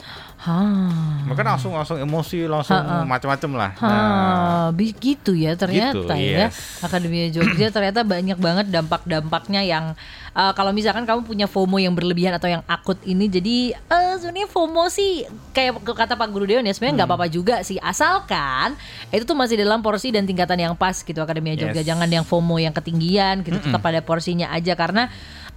Mereka 1.27 1.43
langsung 1.43 1.75
langsung 1.75 1.99
emosi, 1.99 2.47
langsung 2.47 2.79
macam-macam 3.09 3.51
lah. 3.57 3.71
Nah, 3.81 4.69
begitu 4.71 5.35
ya 5.35 5.57
ternyata 5.59 5.97
Gitu, 5.97 6.07
ya. 6.13 6.47
yes. 6.53 6.85
Akademia 6.85 7.33
Jogja 7.33 7.73
ternyata 7.73 8.05
banyak 8.05 8.37
banget 8.37 8.67
dampak-dampaknya 8.69 9.65
yang 9.65 9.85
uh, 10.33 10.53
kalau 10.53 10.71
misalkan 10.71 11.03
kamu 11.03 11.23
punya 11.23 11.47
FOMO 11.47 11.77
yang 11.77 11.93
berlebihan 11.93 12.33
atau 12.33 12.47
yang 12.47 12.63
akut 12.65 12.99
ini 13.03 13.27
jadi 13.27 13.57
eh 13.75 14.15
sebenarnya 14.17 14.47
FOMO 14.47 14.87
sih 14.87 15.25
kayak 15.51 15.81
kata 15.83 16.15
Pak 16.15 16.29
Guru 16.29 16.47
Dewan 16.47 16.63
ya 16.63 16.73
sebenarnya 16.73 17.03
nggak 17.03 17.09
Hmm. 17.09 17.17
apa-apa 17.17 17.29
juga 17.29 17.57
sih 17.61 17.79
asalkan 17.79 18.75
itu 19.11 19.23
tuh 19.23 19.35
masih 19.35 19.59
dalam 19.59 19.81
porsi 19.81 20.11
dan 20.11 20.25
tingkatan 20.25 20.57
yang 20.57 20.75
pas 20.75 20.95
gitu 20.97 21.19
Akademia 21.19 21.55
Jogja. 21.55 21.81
Yes. 21.81 21.87
Jangan 21.87 22.07
yang 22.07 22.23
FOMO 22.23 22.57
yang 22.57 22.73
ketinggian 22.73 23.43
gitu 23.43 23.59
tetap 23.59 23.81
pada 23.81 23.99
porsinya 24.01 24.51
aja 24.51 24.75
karena 24.75 25.11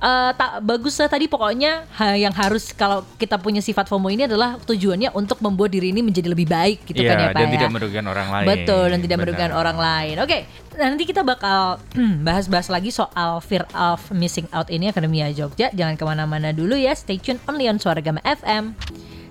eh, 0.03 0.31
tak 0.35 0.59
bagus 0.61 0.99
lah 0.99 1.07
tadi 1.07 1.31
pokoknya 1.31 1.87
ha- 1.95 2.19
yang 2.19 2.35
harus 2.35 2.75
kalau 2.75 3.07
kita 3.15 3.39
punya 3.39 3.63
sifat 3.63 3.87
FOMO 3.87 4.11
ini 4.11 4.27
adalah 4.27 4.59
tujuannya 4.59 5.15
untuk 5.15 5.39
membuat 5.39 5.71
diri 5.71 5.95
ini 5.95 6.03
menjadi 6.03 6.27
lebih 6.27 6.45
baik 6.51 6.83
gitu 6.83 6.99
kan 6.99 7.15
ya 7.15 7.27
Pak 7.31 7.39
dan 7.39 7.47
ya. 7.47 7.53
tidak 7.55 7.69
merugikan 7.71 8.05
orang 8.11 8.27
lain. 8.27 8.47
Betul 8.51 8.85
dan 8.91 8.99
tidak 8.99 9.17
Benar. 9.17 9.25
merugikan 9.31 9.51
orang 9.55 9.77
lain. 9.79 10.15
Oke, 10.19 10.37
nanti 10.75 11.03
kita 11.07 11.21
bakal 11.23 11.79
bahas-bahas 12.27 12.67
lagi 12.67 12.91
soal 12.91 13.39
fear 13.39 13.63
of 13.71 14.03
missing 14.11 14.45
out 14.51 14.67
ini 14.67 14.91
Akademia 14.91 15.31
Jogja. 15.31 15.71
Jangan 15.71 15.95
ke 15.95 16.03
mana-mana 16.03 16.51
dulu 16.51 16.75
ya. 16.75 16.91
Stay 16.93 17.17
tune 17.17 17.39
only 17.47 17.71
on 17.71 17.79
Suara 17.79 18.03
Gama 18.03 18.19
FM. 18.27 18.75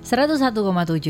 101,7 0.03 0.59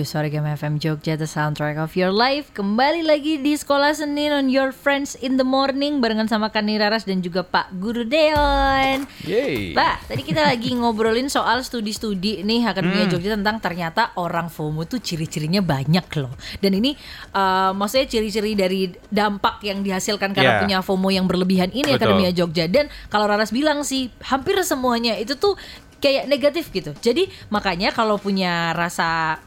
Suara 0.05 0.29
Gama 0.29 0.53
FM 0.53 0.77
Jogja 0.77 1.17
The 1.17 1.25
soundtrack 1.25 1.81
of 1.81 1.97
your 1.97 2.13
life 2.13 2.53
Kembali 2.53 3.01
lagi 3.01 3.41
di 3.41 3.57
Sekolah 3.57 3.97
Senin 3.97 4.37
On 4.37 4.53
your 4.53 4.69
friends 4.69 5.17
in 5.17 5.41
the 5.41 5.47
morning 5.49 6.05
Barengan 6.05 6.29
sama 6.29 6.53
Kani 6.53 6.77
Raras 6.77 7.09
dan 7.09 7.25
juga 7.25 7.41
Pak 7.41 7.73
Guru 7.81 8.05
Deon 8.05 9.09
Yeay. 9.25 9.73
Pak, 9.73 10.13
tadi 10.13 10.23
kita 10.29 10.45
lagi 10.45 10.77
ngobrolin 10.79 11.33
soal 11.33 11.65
studi-studi 11.65 12.45
nih 12.45 12.69
Akademia 12.69 13.09
Jogja 13.09 13.33
tentang 13.33 13.65
ternyata 13.65 14.13
orang 14.21 14.53
FOMO 14.53 14.85
tuh 14.85 15.01
ciri-cirinya 15.01 15.65
banyak 15.65 16.05
loh. 16.21 16.37
Dan 16.61 16.77
ini 16.77 16.93
uh, 17.33 17.73
maksudnya 17.73 18.05
ciri-ciri 18.13 18.53
dari 18.53 18.93
dampak 19.09 19.65
yang 19.65 19.81
dihasilkan 19.81 20.37
karena 20.37 20.45
Yeah. 20.53 20.59
punya 20.59 20.79
FOMO 20.83 21.09
yang 21.09 21.25
berlebihan 21.31 21.71
ini 21.73 21.97
Betul. 21.97 22.13
Akademia 22.13 22.31
Jogja. 22.35 22.67
Dan 22.69 22.91
kalau 23.09 23.25
Raras 23.25 23.55
bilang 23.55 23.87
sih 23.87 24.11
hampir 24.27 24.59
semuanya 24.67 25.15
itu 25.17 25.39
tuh 25.39 25.55
kayak 26.03 26.27
negatif 26.27 26.69
gitu. 26.75 26.93
Jadi 26.99 27.31
makanya 27.49 27.95
kalau 27.95 28.19
punya 28.19 28.75
rasa 28.75 29.39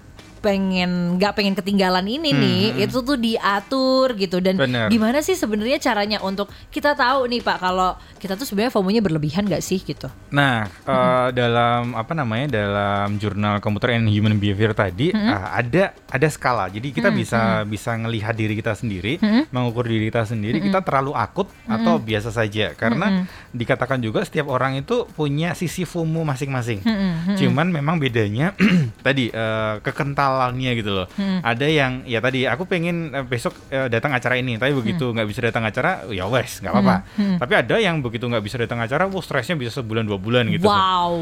pengen 0.45 1.17
nggak 1.17 1.33
pengen 1.33 1.57
ketinggalan 1.57 2.05
ini 2.05 2.29
nih 2.29 2.63
itu 2.85 3.01
tuh 3.01 3.17
diatur 3.17 4.13
gitu 4.13 4.37
dan 4.37 4.61
Bener. 4.61 4.93
gimana 4.93 5.25
sih 5.25 5.33
sebenarnya 5.33 5.81
caranya 5.81 6.21
untuk 6.21 6.53
kita 6.69 6.93
tahu 6.93 7.25
nih 7.25 7.41
pak 7.41 7.57
kalau 7.57 7.97
kita 8.21 8.37
tuh 8.37 8.45
sebenarnya 8.45 8.69
FOMO-nya 8.77 9.01
berlebihan 9.01 9.49
nggak 9.49 9.65
sih 9.65 9.81
gitu 9.81 10.05
Nah, 10.35 10.67
eh, 10.67 11.27
dalam 11.31 11.95
apa 11.95 12.11
namanya 12.11 12.59
dalam 12.59 13.15
jurnal 13.15 13.63
Computer 13.63 13.95
and 13.95 14.11
Human 14.11 14.35
Behavior 14.35 14.75
tadi 14.75 15.15
ah, 15.15 15.55
ada 15.55 15.95
ada 16.11 16.27
skala. 16.27 16.67
Jadi 16.67 16.91
kita 16.91 17.07
bisa 17.07 17.63
bisa 17.63 17.95
ngelihat 17.95 18.35
diri 18.35 18.59
kita 18.59 18.75
sendiri, 18.75 19.15
mengukur 19.55 19.87
diri 19.87 20.11
kita 20.11 20.27
sendiri. 20.27 20.59
Kita 20.59 20.83
terlalu 20.83 21.15
akut 21.15 21.47
atau 21.71 21.95
biasa 22.03 22.35
saja. 22.35 22.75
Karena 22.75 23.23
dikatakan 23.55 24.03
juga 24.03 24.27
setiap 24.27 24.51
orang 24.51 24.75
itu 24.83 25.07
punya 25.15 25.55
sisi 25.55 25.87
FOMO 25.87 26.27
masing-masing. 26.27 26.83
Cuman 27.39 27.71
memang 27.71 27.95
bedanya 27.95 28.51
tadi 29.07 29.31
eh, 29.31 29.73
kekentalannya 30.35 30.71
gitu 30.75 30.91
loh. 30.91 31.07
Ada 31.41 31.67
yang 31.67 31.91
ya 32.03 32.19
tadi 32.19 32.43
aku 32.43 32.67
pengen 32.67 33.15
eh, 33.15 33.25
besok 33.25 33.55
eh, 33.71 33.87
datang 33.87 34.11
acara 34.11 34.35
ini, 34.35 34.59
tapi 34.59 34.75
begitu 34.75 35.15
nggak 35.15 35.27
bisa 35.27 35.39
datang 35.41 35.63
acara, 35.63 36.03
ya 36.11 36.27
wes 36.27 36.59
nggak 36.59 36.73
apa-apa. 36.73 36.95
Tapi 37.39 37.53
ada 37.55 37.75
yang 37.79 38.03
begitu 38.03 38.27
nggak 38.27 38.43
bisa 38.43 38.59
datang 38.59 38.79
acara, 38.83 39.07
wah 39.07 39.23
stresnya 39.23 39.55
bisa 39.55 39.79
sebulan 39.79 40.03
dua 40.03 40.19
bulan 40.19 40.45
gitu. 40.51 40.67
wow. 40.67 41.15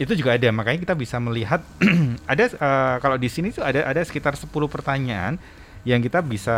Itu 0.00 0.16
juga 0.16 0.34
ada, 0.34 0.48
makanya 0.50 0.80
kita 0.80 0.94
bisa 0.96 1.20
melihat 1.20 1.60
ada 2.32 2.44
eh, 2.48 2.96
kalau 3.04 3.16
di 3.20 3.28
sini 3.28 3.52
tuh 3.52 3.62
ada 3.62 3.84
ada 3.84 4.00
sekitar 4.00 4.34
10 4.34 4.48
pertanyaan 4.66 5.36
yang 5.84 6.00
kita 6.00 6.24
bisa 6.24 6.56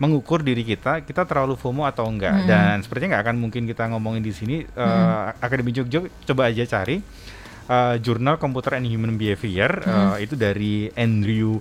mengukur 0.00 0.40
diri 0.40 0.64
kita 0.64 1.04
kita 1.04 1.28
terlalu 1.28 1.60
FOMO 1.60 1.84
atau 1.84 2.08
enggak 2.08 2.48
dan 2.48 2.80
sepertinya 2.80 3.20
nggak 3.20 3.24
akan 3.28 3.36
mungkin 3.36 3.62
kita 3.68 3.84
ngomongin 3.92 4.24
di 4.24 4.32
sini 4.32 4.64
eh, 4.64 5.24
Akademi 5.44 5.76
Jogja 5.76 6.00
coba 6.24 6.48
aja 6.48 6.64
cari 6.64 7.04
eh, 7.64 7.94
jurnal 7.98 8.36
Computer 8.36 8.74
and 8.74 8.84
Human 8.84 9.14
Behavior 9.14 9.70
eh, 9.78 10.16
itu 10.20 10.34
dari 10.34 10.90
Andrew 10.92 11.56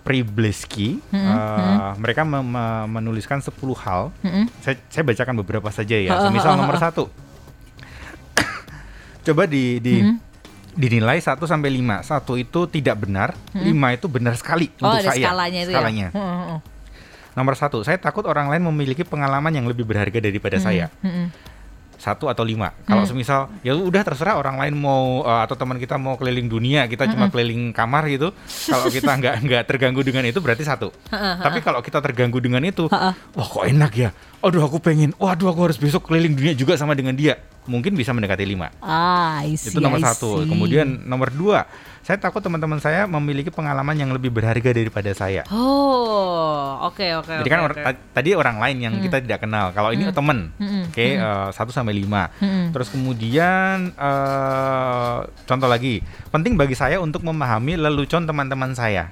Pribleski 0.00 0.98
Eh, 1.06 1.90
mereka 1.96 2.22
mem- 2.22 2.42
me- 2.44 2.84
menuliskan 2.90 3.38
10 3.38 3.50
hal 3.78 4.10
Mm-mm. 4.20 4.44
saya, 4.58 4.74
saya 4.86 5.02
bacakan 5.02 5.34
beberapa 5.38 5.68
saja 5.68 5.94
ya. 5.94 6.10
Ha, 6.14 6.28
Misal 6.28 6.54
nomor 6.54 6.76
satu, 6.76 7.08
coba 9.24 9.42
di, 9.44 9.78
di 9.78 9.94
dinilai 10.74 11.16
1 11.16 11.38
sampai 11.40 11.70
5 11.72 12.04
Satu 12.04 12.32
itu 12.34 12.66
tidak 12.66 12.98
benar, 13.00 13.32
5 13.50 13.62
itu 13.96 14.04
benar 14.06 14.34
sekali 14.34 14.66
oh 14.74 14.84
untuk 14.84 14.98
ada 15.00 15.08
saya. 15.08 15.24
skalanya 15.24 15.58
itu 15.62 15.70
Skalanya. 15.70 16.06
ya 16.06 16.10
Hmm, 16.12 16.34
hmm, 16.44 16.58
Nomor 17.34 17.54
satu, 17.54 17.80
saya 17.80 17.96
takut 17.96 18.20
orang 18.24 18.46
lain 18.46 18.62
memiliki 18.64 19.02
pengalaman 19.02 19.50
yang 19.50 19.64
lebih 19.64 19.82
berharga 19.82 20.18
daripada 20.18 20.54
saya. 20.56 20.86
hmm, 20.98 21.08
hmm. 21.08 21.26
Satu 21.96 22.28
atau 22.28 22.44
lima. 22.44 22.74
Kalau 22.84 23.04
semisal 23.08 23.48
ya 23.64 23.72
udah 23.74 24.02
terserah 24.04 24.36
orang 24.36 24.60
lain 24.60 24.74
mau 24.76 25.24
uh, 25.24 25.42
atau 25.44 25.56
teman 25.56 25.80
kita 25.80 25.96
mau 25.96 26.14
keliling 26.20 26.46
dunia, 26.46 26.84
kita 26.90 27.08
cuma 27.10 27.28
keliling 27.32 27.72
kamar 27.72 28.06
gitu. 28.12 28.30
Kalau 28.68 28.86
kita 28.92 29.10
nggak 29.20 29.34
nggak 29.44 29.62
terganggu 29.64 30.00
dengan 30.04 30.24
itu 30.28 30.38
berarti 30.38 30.64
satu. 30.66 30.92
Tapi 31.12 31.58
kalau 31.64 31.80
kita 31.80 31.98
terganggu 32.04 32.38
dengan 32.38 32.62
itu, 32.64 32.86
wah 32.90 33.46
kok 33.48 33.64
enak 33.64 33.92
ya. 33.96 34.10
Aduh 34.44 34.60
aku 34.60 34.76
pengen, 34.76 35.16
waduh 35.16 35.48
aku 35.48 35.72
harus 35.72 35.80
besok 35.80 36.04
keliling 36.04 36.36
dunia 36.36 36.52
juga 36.52 36.76
sama 36.76 36.92
dengan 36.92 37.16
dia. 37.16 37.40
Mungkin 37.64 37.96
bisa 37.96 38.12
mendekati 38.12 38.44
lima. 38.44 38.68
Ah, 38.84 39.40
see, 39.56 39.72
Itu 39.72 39.80
nomor 39.80 39.96
satu. 40.04 40.44
Kemudian 40.44 41.08
nomor 41.08 41.32
dua, 41.32 41.64
saya 42.04 42.20
takut 42.20 42.38
teman-teman 42.38 42.76
saya 42.76 43.08
memiliki 43.08 43.48
pengalaman 43.48 43.96
yang 43.96 44.12
lebih 44.12 44.28
berharga 44.28 44.76
daripada 44.76 45.08
saya. 45.10 45.40
Oh, 45.48 46.84
oke 46.84 47.00
oke. 47.16 47.32
Jadi 47.40 47.48
kan 47.48 47.64
oke, 47.64 47.80
or- 47.80 47.96
tadi 48.12 48.36
orang 48.36 48.60
lain 48.60 48.76
yang 48.78 48.94
kita 49.00 49.24
tidak 49.24 49.40
kenal. 49.40 49.72
Kalau 49.72 49.88
ini 49.88 50.12
temen, 50.12 50.52
Hmm. 50.60 50.84
oke 50.84 51.00
eh, 51.00 51.48
satu 51.50 51.72
sampai 51.72 51.96
lima. 51.96 52.28
Hmm. 52.36 52.76
Terus 52.76 52.92
kemudian 52.92 53.88
eh, 53.90 55.16
contoh 55.48 55.64
lagi, 55.64 56.04
penting 56.28 56.54
bagi 56.54 56.76
saya 56.76 57.00
untuk 57.00 57.24
memahami 57.24 57.80
lelucon 57.80 58.28
teman-teman 58.28 58.76
saya. 58.76 59.08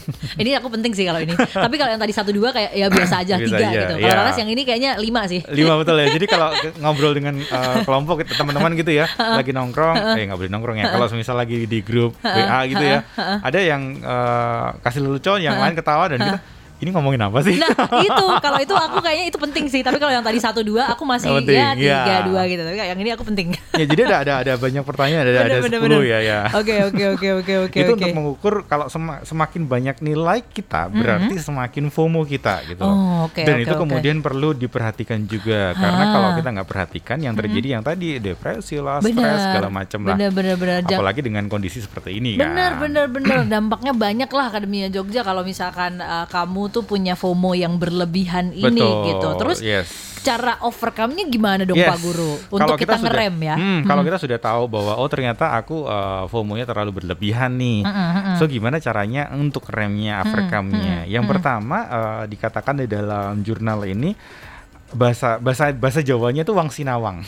ini 0.42 0.50
aku 0.56 0.68
penting 0.72 0.92
sih 0.92 1.04
kalau 1.08 1.20
ini. 1.20 1.34
Tapi 1.36 1.74
kalau 1.76 1.90
yang 1.92 2.02
tadi 2.02 2.12
satu 2.14 2.30
dua 2.30 2.52
kayak 2.54 2.70
ya 2.72 2.86
biasa 2.88 3.14
aja 3.24 3.34
Biasa 3.36 3.46
tiga 3.48 3.66
aja, 3.66 3.72
gitu. 3.72 3.94
Kalau 3.98 4.08
iya. 4.08 4.20
Raras 4.20 4.36
yang 4.38 4.50
ini 4.50 4.62
kayaknya 4.62 4.90
lima 4.98 5.22
sih. 5.28 5.40
Lima 5.50 5.74
betul 5.80 5.96
ya. 5.98 6.08
Jadi 6.12 6.26
kalau 6.28 6.48
ngobrol 6.82 7.12
dengan 7.16 7.34
eh, 7.38 7.76
kelompok 7.84 8.24
gitu, 8.24 8.32
teman-teman 8.38 8.72
gitu 8.78 8.92
ya, 8.92 9.06
lagi 9.18 9.50
nongkrong, 9.50 9.96
eh 10.16 10.24
nggak 10.28 10.38
boleh 10.38 10.50
nongkrong 10.52 10.78
ya. 10.80 10.86
Kalau 10.92 11.06
misal 11.12 11.36
lagi 11.36 11.64
di 11.66 11.78
grup 11.84 12.16
WA 12.22 12.60
gitu 12.70 12.84
ya, 12.84 12.98
ada 13.18 13.58
yang 13.58 13.82
eh, 14.00 14.66
kasih 14.82 15.00
lelucon, 15.04 15.38
yang 15.42 15.58
lain 15.58 15.74
ketawa 15.76 16.08
dan 16.12 16.18
kita 16.20 16.38
ini 16.82 16.90
ngomongin 16.90 17.22
apa 17.22 17.38
sih? 17.40 17.54
Nah 17.54 17.70
itu 18.02 18.24
kalau 18.42 18.58
itu 18.58 18.74
aku 18.74 18.98
kayaknya 18.98 19.26
itu 19.30 19.38
penting 19.38 19.64
sih. 19.70 19.80
Tapi 19.80 19.96
kalau 19.96 20.10
yang 20.10 20.26
tadi 20.26 20.42
satu 20.42 20.60
dua 20.60 20.90
aku 20.90 21.06
masih 21.06 21.30
penting, 21.30 21.54
ya 21.54 21.78
tiga 21.78 22.02
iya. 22.02 22.18
dua 22.26 22.42
gitu. 22.50 22.62
Tapi 22.66 22.76
yang 22.76 22.98
ini 22.98 23.10
aku 23.14 23.22
penting. 23.22 23.54
ya 23.78 23.84
jadi 23.86 24.00
ada 24.10 24.16
ada 24.18 24.32
ada 24.42 24.52
banyak 24.58 24.82
pertanyaan, 24.82 25.22
ada 25.22 25.30
ada 25.30 25.38
Bener, 25.38 25.60
bener, 25.62 25.78
sepuluh 25.78 26.00
bener. 26.02 26.10
ya 26.10 26.18
ya. 26.20 26.40
Oke 26.52 26.74
oke 26.82 27.04
oke 27.14 27.28
oke 27.38 27.52
oke 27.70 27.78
itu 27.78 27.86
oke. 27.86 27.96
untuk 28.02 28.10
mengukur 28.12 28.54
kalau 28.66 28.90
sema- 28.90 29.22
semakin 29.22 29.62
banyak 29.64 29.96
nilai 30.02 30.42
kita 30.42 30.90
berarti 30.90 31.38
semakin 31.38 31.86
FOMO 31.88 32.26
kita 32.26 32.66
gitu. 32.66 32.82
Oh, 32.82 33.30
oke, 33.30 33.46
Dan 33.46 33.62
oke, 33.62 33.64
itu 33.64 33.74
oke. 33.78 33.82
kemudian 33.86 34.16
perlu 34.18 34.50
diperhatikan 34.52 35.22
juga 35.24 35.78
karena 35.78 36.02
Ah. 36.02 36.10
kalau 36.10 36.28
kita 36.34 36.48
nggak 36.50 36.68
perhatikan 36.68 37.18
yang 37.22 37.34
terjadi 37.38 37.78
yang 37.78 37.82
tadi 37.86 38.18
depresi 38.18 38.82
lah, 38.82 38.98
stres 38.98 39.14
Bener. 39.14 39.38
segala 39.38 39.68
macam 39.70 40.00
lah. 40.02 40.16
Bener 40.18 40.30
bener 40.34 40.54
bener. 40.58 40.80
Apalagi 40.82 41.22
dengan 41.22 41.46
kondisi 41.46 41.78
seperti 41.78 42.18
ini 42.18 42.34
Bener 42.34 42.74
kan. 42.74 42.82
bener 42.82 43.06
bener 43.06 43.46
dampaknya 43.46 43.92
banyak 43.92 44.26
lah 44.26 44.50
Akademia 44.50 44.88
Jogja 44.88 45.22
kalau 45.22 45.44
misalkan 45.44 46.00
uh, 46.00 46.26
kamu 46.26 46.71
tuh 46.72 46.82
punya 46.82 47.12
FOMO 47.12 47.52
yang 47.52 47.76
berlebihan 47.76 48.50
ini 48.50 48.80
Betul, 48.80 49.04
gitu. 49.06 49.28
Terus 49.36 49.58
yes. 49.60 49.86
cara 50.22 50.56
overcome-nya 50.62 51.26
gimana 51.26 51.62
dong 51.62 51.76
Yes. 51.76 51.90
Pak 51.90 51.98
Guru 52.00 52.32
untuk 52.48 52.56
Kalau 52.56 52.76
kita, 52.78 52.94
sudah- 52.96 53.10
ngerem 53.10 53.34
ya? 53.42 53.56
Hmm, 53.58 53.80
Kalau 53.84 54.02
kita 54.02 54.16
sudah 54.16 54.38
tahu 54.38 54.62
bahwa 54.66 54.92
oh 54.96 55.08
ternyata 55.10 55.52
aku 55.52 55.84
uh, 55.84 56.24
FOMO-nya 56.26 56.64
terlalu 56.64 57.04
berlebihan 57.04 57.52
nih. 57.54 57.84
Mm-mm, 57.84 58.08
mm-mm. 58.16 58.34
So 58.38 58.46
gimana 58.46 58.78
caranya 58.78 59.28
untuk 59.34 59.68
remnya, 59.68 60.24
overcome-nya? 60.24 61.04
Yang 61.04 61.24
pertama 61.28 61.76
uh, 61.84 62.22
dikatakan 62.24 62.80
di 62.80 62.86
dalam 62.86 63.42
jurnal 63.42 63.84
ini 63.84 64.16
bahasa 64.92 65.36
bahasa 65.36 65.72
bahasa 65.72 66.00
Jawanya 66.00 66.42
tuh 66.42 66.56
Wang 66.56 66.72
Sinawang. 66.72 67.26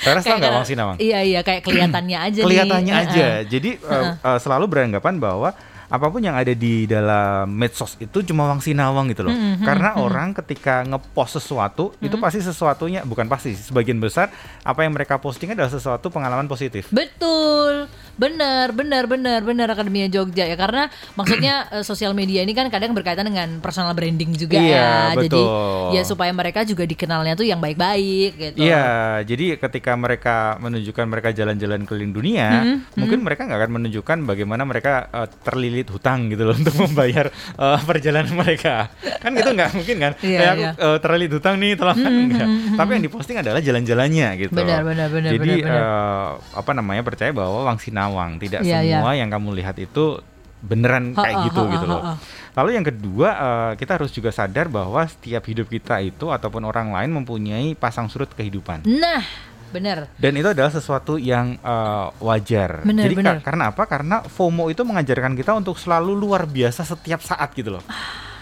Teres 0.00 0.24
tau 0.24 0.36
nggak 0.36 0.52
Wang 0.52 0.66
Sinawang? 0.66 0.96
Iya 0.96 1.20
iya 1.20 1.40
kayak 1.40 1.64
kelihatannya 1.64 2.18
aja 2.18 2.40
nih. 2.40 2.46
Kelihatannya 2.48 2.94
Heeh. 2.94 3.08
aja. 3.12 3.26
Jadi 3.44 3.70
uh, 3.84 4.16
uh, 4.16 4.38
selalu 4.40 4.64
beranggapan 4.68 5.20
bahwa 5.20 5.52
apa 5.88 6.06
pun 6.08 6.20
yang 6.20 6.36
ada 6.36 6.52
di 6.52 6.88
dalam 6.88 7.48
medsos 7.50 7.96
itu 8.00 8.24
cuma 8.24 8.48
wang 8.48 8.60
sinawang 8.60 9.10
gitu 9.12 9.26
loh. 9.28 9.34
Mm-hmm, 9.34 9.64
Karena 9.64 9.90
orang 10.00 10.32
ketika 10.32 10.84
ngepost 10.84 11.40
sesuatu 11.40 11.92
itu 12.00 12.16
pasti 12.16 12.40
sesuatunya 12.40 13.04
bukan 13.04 13.28
pasti 13.28 13.52
sebagian 13.56 14.00
besar 14.00 14.32
apa 14.64 14.84
yang 14.84 14.92
mereka 14.96 15.20
posting 15.20 15.52
adalah 15.52 15.68
sesuatu 15.68 16.08
pengalaman 16.08 16.48
positif. 16.48 16.88
Betul, 16.92 17.88
benar, 18.14 18.70
benar, 18.70 19.04
benar, 19.06 19.40
benar 19.42 19.68
Akademia 19.70 20.06
Jogja 20.06 20.44
ya 20.44 20.54
karena 20.54 20.86
maksudnya 21.14 21.66
eh, 21.74 21.84
sosial 21.84 22.12
media 22.12 22.42
ini 22.42 22.52
kan 22.52 22.66
kadang 22.68 22.94
berkaitan 22.94 23.26
dengan 23.26 23.58
personal 23.58 23.92
branding 23.92 24.34
juga 24.34 24.56
Iya, 24.56 24.70
ya, 24.70 24.92
jadi 25.18 25.40
betul. 25.42 25.94
ya 25.94 26.02
supaya 26.02 26.30
mereka 26.30 26.62
juga 26.62 26.84
dikenalnya 26.84 27.34
tuh 27.34 27.46
yang 27.46 27.58
baik-baik 27.58 28.32
gitu. 28.34 28.58
Iya, 28.60 29.20
jadi 29.26 29.58
ketika 29.58 29.92
mereka 29.94 30.56
menunjukkan 30.58 31.04
mereka 31.06 31.28
jalan-jalan 31.30 31.82
keliling 31.84 32.12
dunia, 32.12 32.46
Mm-hmm, 32.54 32.96
mungkin 33.00 33.18
mereka 33.24 33.42
nggak 33.44 33.60
akan 33.60 33.72
menunjukkan 33.72 34.18
bagaimana 34.24 34.62
mereka 34.62 35.08
uh, 35.10 35.26
terlilit 35.42 35.88
hutang 35.90 36.30
gitu 36.30 36.46
loh 36.46 36.54
untuk 36.54 36.74
membayar 36.86 37.28
uh, 37.56 37.78
perjalanan 37.82 38.30
mereka. 38.30 38.88
Kan 39.20 39.34
gitu 39.34 39.50
nggak 39.52 39.70
mungkin 39.74 39.96
kan? 39.98 40.12
Iya, 40.20 40.38
Kayak 40.38 40.52
aku 40.52 40.62
iya. 40.62 40.70
uh, 40.78 40.98
terlilit 41.00 41.32
hutang 41.34 41.54
nih, 41.58 41.72
tolong 41.74 41.98
enggak. 41.98 42.48
Tapi 42.74 42.90
yang 42.94 43.04
diposting 43.04 43.36
adalah 43.40 43.60
jalan-jalannya 43.60 44.28
gitu. 44.38 44.52
Benar, 44.54 44.80
benar, 44.86 45.08
benar, 45.10 45.30
Jadi 45.34 45.50
benar, 45.62 45.66
benar. 45.66 45.82
uh, 45.82 46.28
apa 46.54 46.70
namanya 46.72 47.02
percaya 47.02 47.30
bahwa 47.34 47.58
Wang 47.66 47.78
Sinawang 48.04 48.30
tidak 48.36 48.60
Iya, 48.60 48.78
iya. 48.80 49.00
semua 49.00 49.12
yang 49.12 49.28
kamu 49.28 49.48
lihat 49.56 49.76
itu 49.76 50.20
beneran 50.60 51.12
kayak 51.12 51.28
Ha-ha, 51.34 51.46
gitu 51.48 51.60
ha-ha, 51.60 51.72
gitu 51.72 51.86
loh. 51.86 52.00
Lalu 52.54 52.70
yang 52.72 52.84
kedua 52.84 53.28
uh, 53.30 53.72
kita 53.74 53.96
harus 53.96 54.08
juga 54.08 54.28
sadar 54.28 54.68
bahwa 54.68 55.04
setiap 55.04 55.44
hidup 55.44 55.66
kita 55.66 56.00
itu 56.00 56.28
ataupun 56.28 56.62
orang 56.62 56.88
lain 56.88 57.12
mempunyai 57.12 57.72
pasang 57.74 58.06
surut 58.06 58.28
kehidupan. 58.30 58.84
Nah, 58.86 59.20
benar. 59.68 60.08
Dan 60.16 60.32
itu 60.34 60.48
adalah 60.48 60.70
sesuatu 60.70 61.16
yang 61.16 61.60
uh, 61.60 62.08
wajar. 62.18 62.80
Benar, 62.80 63.04
Jadi 63.04 63.14
ka- 63.14 63.20
benar. 63.20 63.36
karena 63.40 63.62
apa? 63.68 63.82
Karena 63.84 64.16
FOMO 64.22 64.68
itu 64.68 64.80
mengajarkan 64.80 65.32
kita 65.34 65.52
untuk 65.52 65.76
selalu 65.76 66.14
luar 66.14 66.44
biasa 66.44 66.80
setiap 66.82 67.20
saat 67.20 67.52
gitu 67.52 67.76
loh. 67.76 67.84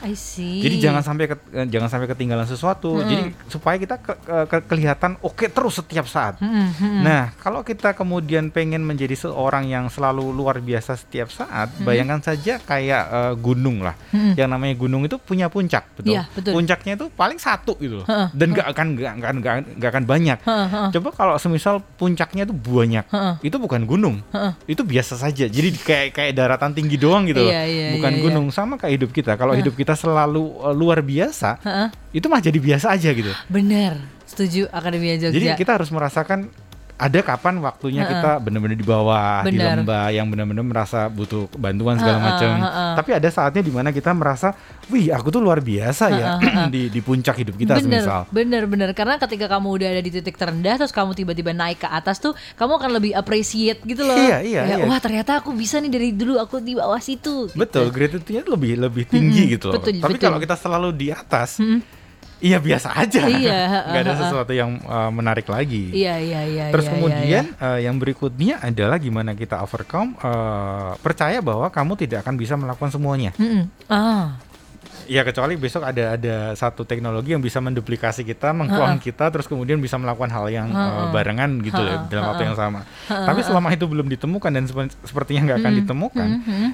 I 0.03 0.13
see. 0.13 0.59
Jadi 0.59 0.77
jangan 0.79 1.01
sampai 1.01 1.25
ke- 1.27 1.51
eh, 1.53 1.67
jangan 1.67 1.87
sampai 1.87 2.07
ketinggalan 2.07 2.43
sesuatu. 2.43 2.99
Jadi 3.01 3.31
supaya 3.47 3.77
kita 3.77 3.97
ke- 3.97 4.19
ke- 4.19 4.47
ke- 4.49 4.65
kelihatan 4.67 5.15
oke 5.19 5.47
terus 5.47 5.77
setiap 5.77 6.05
saat. 6.05 6.37
Mm-mm, 6.37 6.69
mm-mm. 6.75 7.01
Nah, 7.01 7.31
kalau 7.37 7.63
kita 7.63 7.93
kemudian 7.93 8.49
pengen 8.49 8.83
menjadi 8.83 9.15
seorang 9.17 9.65
yang 9.65 9.87
selalu 9.87 10.29
luar 10.29 10.59
biasa 10.59 10.95
setiap 10.97 11.29
saat, 11.29 11.71
Hmm. 11.71 11.85
bayangkan 11.85 12.21
saja 12.21 12.59
kayak 12.59 13.03
eh, 13.05 13.35
gunung 13.37 13.81
lah. 13.81 13.95
Mm-mm. 14.11 14.35
Yang 14.35 14.49
namanya 14.49 14.75
gunung 14.75 15.03
itu 15.03 15.17
punya 15.17 15.47
puncak, 15.47 15.87
betul. 15.95 16.13
Iya, 16.13 16.27
betul. 16.29 16.53
Puncaknya 16.53 16.93
itu 16.95 17.07
paling 17.09 17.39
satu 17.39 17.79
gitu 17.79 18.03
loh. 18.03 18.07
Heeh, 18.07 18.29
Dan 18.33 18.47
nggak 18.53 18.67
akan 18.69 18.87
nggak 18.93 19.13
akan 19.15 19.37
nggak 19.79 19.91
akan- 19.95 20.05
banyak. 20.05 20.39
Heeh, 20.43 20.67
heeh. 20.67 20.89
Coba 20.93 21.09
kalau 21.13 21.35
semisal 21.37 21.79
puncaknya 21.95 22.43
itu 22.43 22.51
banyak, 22.51 23.07
Heeh. 23.07 23.35
itu 23.45 23.57
bukan 23.57 23.87
gunung, 23.87 24.19
Heeh. 24.35 24.51
itu 24.67 24.83
biasa 24.83 25.15
saja. 25.15 25.47
Jadi 25.47 25.79
kayak 25.79 26.09
kayak 26.11 26.33
daratan 26.35 26.75
tinggi 26.75 26.99
doang 26.99 27.23
gitu, 27.25 27.47
loh. 27.47 27.53
Iya, 27.55 27.95
bukan 27.95 28.13
iya. 28.13 28.21
gunung. 28.21 28.47
Sama 28.51 28.75
kayak 28.75 28.99
hidup 28.99 29.11
kita. 29.13 29.39
Kalau 29.39 29.55
hidup 29.55 29.73
kita 29.73 29.92
selalu 29.95 30.63
uh, 30.63 30.75
luar 30.75 31.01
biasa, 31.01 31.61
Heeh. 31.63 31.89
itu 32.17 32.27
mah 32.31 32.41
jadi 32.41 32.59
biasa 32.59 32.93
aja 32.93 33.11
gitu. 33.13 33.33
Benar. 33.49 33.99
Setuju 34.27 34.65
Akademia 34.73 35.21
Jogja. 35.21 35.37
Jadi 35.37 35.49
kita 35.61 35.77
harus 35.77 35.93
merasakan 35.93 36.49
ada 37.03 37.19
kapan 37.19 37.59
waktunya 37.59 38.07
Heeh. 38.07 38.15
kita 38.15 38.31
benar-benar 38.39 38.79
di 38.79 38.87
bawah, 38.87 39.43
di 39.43 39.59
lembah 39.59 40.15
yang 40.15 40.31
benar-benar 40.31 40.63
merasa 40.63 41.11
butuh 41.11 41.51
bantuan 41.59 41.99
segala 41.99 42.23
Heeh, 42.23 42.29
macam. 42.31 42.51
heeh. 42.63 42.93
Tapi 42.95 43.11
ada 43.19 43.29
saatnya 43.29 43.59
di 43.59 43.73
mana 43.75 43.91
kita 43.91 44.15
merasa, 44.15 44.55
wih 44.87 45.11
aku 45.11 45.35
tuh 45.35 45.43
luar 45.43 45.59
biasa 45.59 46.05
ya 46.15 46.27
di 46.71 46.87
di 46.87 47.01
puncak 47.03 47.43
hidup 47.43 47.59
kita 47.59 47.83
bener, 47.83 48.07
semisal. 48.07 48.23
bener, 48.31 48.63
bener. 48.71 48.95
Karena 48.95 49.19
ketika 49.19 49.51
kamu 49.51 49.69
udah 49.83 49.89
ada 49.99 50.03
di 50.03 50.11
titik 50.15 50.39
terendah, 50.39 50.79
terus 50.79 50.95
kamu 50.95 51.11
tiba-tiba 51.19 51.51
naik 51.51 51.83
ke 51.83 51.89
atas 51.91 52.23
tuh, 52.23 52.39
kamu 52.55 52.73
akan 52.79 52.91
lebih 52.95 53.13
appreciate 53.19 53.83
gitu 53.83 54.07
loh. 54.07 54.15
Iya, 54.15 54.39
iya, 54.47 54.61
Kayak, 54.63 54.79
iya. 54.79 54.85
Wah 54.87 55.01
ternyata 55.03 55.43
aku 55.43 55.51
bisa 55.53 55.83
nih 55.83 55.91
dari 55.91 56.15
dulu 56.15 56.39
aku 56.39 56.63
di 56.63 56.79
bawah 56.79 57.03
situ. 57.03 57.51
gitu. 57.51 57.59
Betul, 57.59 57.91
gratitude-nya 57.91 58.47
tuh 58.47 58.55
lebih 58.55 58.73
lebih 58.79 59.05
tinggi 59.11 59.43
Mm-mm, 59.43 59.55
gitu 59.59 59.67
loh. 59.75 59.83
betul, 59.83 59.99
Tapi 59.99 60.15
betul. 60.15 60.23
kalau 60.23 60.39
kita 60.39 60.55
selalu 60.55 60.89
di 60.95 61.09
atas, 61.11 61.59
iya 62.43 62.59
biasa 62.59 62.93
aja. 62.93 63.23
Iya, 63.25 63.61
nggak 63.95 64.03
ada 64.03 64.15
sesuatu 64.19 64.53
yang 64.53 64.83
uh, 64.85 65.09
menarik 65.15 65.47
lagi. 65.47 65.95
Iya, 65.95 66.19
iya, 66.19 66.41
iya. 66.45 66.65
Terus 66.75 66.85
iya, 66.85 66.91
iya, 66.91 66.99
kemudian 66.99 67.45
uh, 67.57 67.79
yang 67.79 67.97
berikutnya 67.97 68.55
adalah 68.61 68.99
gimana 68.99 69.33
kita 69.33 69.63
overcome 69.63 70.19
uh, 70.19 70.99
percaya 70.99 71.39
bahwa 71.39 71.71
kamu 71.71 71.95
tidak 71.97 72.27
akan 72.27 72.35
bisa 72.35 72.59
melakukan 72.59 72.91
semuanya. 72.91 73.31
iya. 73.39 73.63
Mm-mm. 73.63 73.65
Ah, 73.89 74.37
Ya 75.11 75.27
kecuali 75.27 75.59
besok 75.59 75.83
ada 75.83 76.15
ada 76.15 76.55
satu 76.55 76.87
teknologi 76.87 77.35
yang 77.35 77.43
bisa 77.43 77.59
menduplikasi 77.59 78.23
kita, 78.23 78.55
mengklon 78.55 79.03
kita, 79.03 79.35
terus 79.35 79.51
kemudian 79.51 79.83
bisa 79.83 79.99
melakukan 79.99 80.31
hal 80.31 80.47
yang 80.47 80.71
uh, 80.71 81.11
barengan 81.11 81.59
gitu 81.59 81.83
ya 81.83 82.07
dalam 82.07 82.31
waktu 82.31 82.47
yang 82.47 82.55
sama. 82.55 82.87
Tapi 83.11 83.43
selama 83.43 83.75
itu 83.75 83.83
belum 83.91 84.07
ditemukan 84.07 84.51
dan 84.55 84.65
sepe- 84.71 84.95
sepertinya 85.03 85.53
nggak 85.53 85.59
akan 85.59 85.73
ditemukan, 85.83 86.29